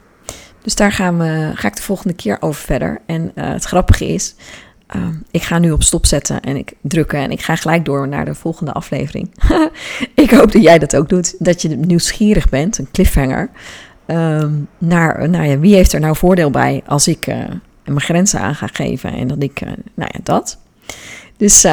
Dus 0.61 0.75
daar 0.75 0.91
gaan 0.91 1.17
we, 1.17 1.51
ga 1.53 1.67
ik 1.67 1.75
de 1.75 1.81
volgende 1.81 2.15
keer 2.15 2.37
over 2.39 2.61
verder. 2.61 3.01
En 3.05 3.31
uh, 3.35 3.49
het 3.49 3.63
grappige 3.63 4.07
is, 4.07 4.35
uh, 4.95 5.07
ik 5.31 5.43
ga 5.43 5.59
nu 5.59 5.71
op 5.71 5.83
stop 5.83 6.05
zetten 6.05 6.41
en 6.41 6.55
ik 6.55 6.73
drukken 6.81 7.19
en 7.19 7.31
ik 7.31 7.41
ga 7.41 7.55
gelijk 7.55 7.85
door 7.85 8.07
naar 8.07 8.25
de 8.25 8.35
volgende 8.35 8.71
aflevering. 8.71 9.31
ik 10.23 10.31
hoop 10.31 10.51
dat 10.51 10.61
jij 10.61 10.79
dat 10.79 10.95
ook 10.95 11.09
doet, 11.09 11.35
dat 11.39 11.61
je 11.61 11.69
nieuwsgierig 11.69 12.49
bent, 12.49 12.77
een 12.77 12.91
cliffhanger. 12.91 13.49
Um, 14.05 14.67
naar, 14.77 15.29
nou 15.29 15.45
ja, 15.45 15.59
wie 15.59 15.75
heeft 15.75 15.93
er 15.93 15.99
nou 15.99 16.15
voordeel 16.15 16.49
bij 16.49 16.83
als 16.85 17.07
ik 17.07 17.27
uh, 17.27 17.35
mijn 17.85 18.01
grenzen 18.01 18.39
aan 18.39 18.55
ga 18.55 18.67
geven 18.67 19.13
en 19.13 19.27
dat 19.27 19.43
ik, 19.43 19.59
nou 19.93 20.11
ja, 20.13 20.19
dat. 20.23 20.57
Dus 21.37 21.65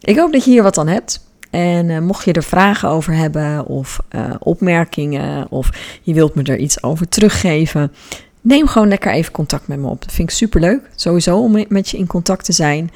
ik 0.00 0.18
hoop 0.18 0.32
dat 0.32 0.44
je 0.44 0.50
hier 0.50 0.62
wat 0.62 0.78
aan 0.78 0.88
hebt. 0.88 1.25
En 1.50 1.88
uh, 1.88 1.98
mocht 1.98 2.24
je 2.24 2.32
er 2.32 2.42
vragen 2.42 2.88
over 2.88 3.14
hebben 3.14 3.66
of 3.66 4.00
uh, 4.14 4.34
opmerkingen 4.38 5.50
of 5.50 5.70
je 6.02 6.14
wilt 6.14 6.34
me 6.34 6.42
er 6.42 6.58
iets 6.58 6.82
over 6.82 7.08
teruggeven, 7.08 7.92
neem 8.40 8.66
gewoon 8.66 8.88
lekker 8.88 9.12
even 9.12 9.32
contact 9.32 9.68
met 9.68 9.78
me 9.78 9.88
op. 9.88 10.00
Dat 10.00 10.12
vind 10.12 10.30
ik 10.30 10.36
super 10.36 10.60
leuk, 10.60 10.90
sowieso 10.94 11.38
om 11.38 11.64
met 11.68 11.88
je 11.88 11.98
in 11.98 12.06
contact 12.06 12.44
te 12.44 12.52
zijn. 12.52 12.90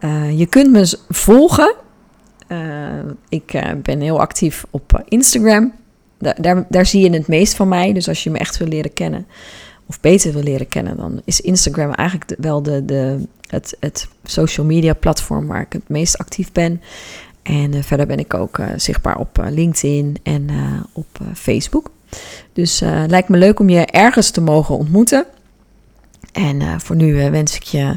Uh, 0.00 0.38
je 0.38 0.46
kunt 0.46 0.70
me 0.70 0.98
volgen. 1.08 1.74
ik 3.28 3.62
ben 3.82 4.00
heel 4.00 4.20
actief 4.20 4.64
op 4.70 5.02
Instagram. 5.08 5.72
Daar, 6.18 6.42
daar, 6.42 6.66
daar 6.68 6.86
zie 6.86 7.02
je 7.02 7.16
het 7.16 7.28
meest 7.28 7.54
van 7.54 7.68
mij. 7.68 7.92
Dus 7.92 8.08
als 8.08 8.24
je 8.24 8.30
me 8.30 8.38
echt 8.38 8.56
wil 8.56 8.68
leren 8.68 8.92
kennen 8.92 9.26
of 9.88 10.00
beter 10.00 10.32
wil 10.32 10.42
leren 10.42 10.68
kennen, 10.68 10.96
dan 10.96 11.20
is 11.24 11.40
Instagram 11.40 11.92
eigenlijk 11.92 12.34
wel 12.40 12.62
de, 12.62 12.84
de, 12.84 13.18
het, 13.46 13.76
het 13.80 14.08
social 14.24 14.66
media 14.66 14.94
platform 14.94 15.46
waar 15.46 15.60
ik 15.60 15.72
het 15.72 15.88
meest 15.88 16.18
actief 16.18 16.52
ben. 16.52 16.82
En 17.48 17.74
uh, 17.74 17.82
verder 17.82 18.06
ben 18.06 18.18
ik 18.18 18.34
ook 18.34 18.58
uh, 18.58 18.66
zichtbaar 18.76 19.18
op 19.18 19.38
uh, 19.38 19.46
LinkedIn 19.50 20.16
en 20.22 20.48
op 20.92 21.06
Facebook. 21.34 21.90
Dus 22.52 22.80
lijkt 23.06 23.28
me 23.28 23.36
leuk 23.36 23.60
om 23.60 23.68
je 23.68 23.86
ergens 23.86 24.30
te 24.30 24.40
mogen 24.40 24.76
ontmoeten. 24.76 25.26
En 26.32 26.80
voor 26.80 26.96
nu 26.96 27.30
wens 27.30 27.56
ik 27.56 27.62
je 27.62 27.96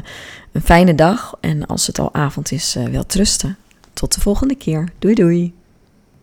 een 0.52 0.62
fijne 0.62 0.94
dag. 0.94 1.36
En 1.40 1.66
als 1.66 1.86
het 1.86 1.98
al 1.98 2.14
avond 2.14 2.52
is, 2.52 2.76
wel 2.90 3.06
trusten. 3.06 3.56
Tot 3.92 4.14
de 4.14 4.20
volgende 4.20 4.54
keer. 4.54 4.88
Doei 4.98 5.14
doei. 5.14 5.54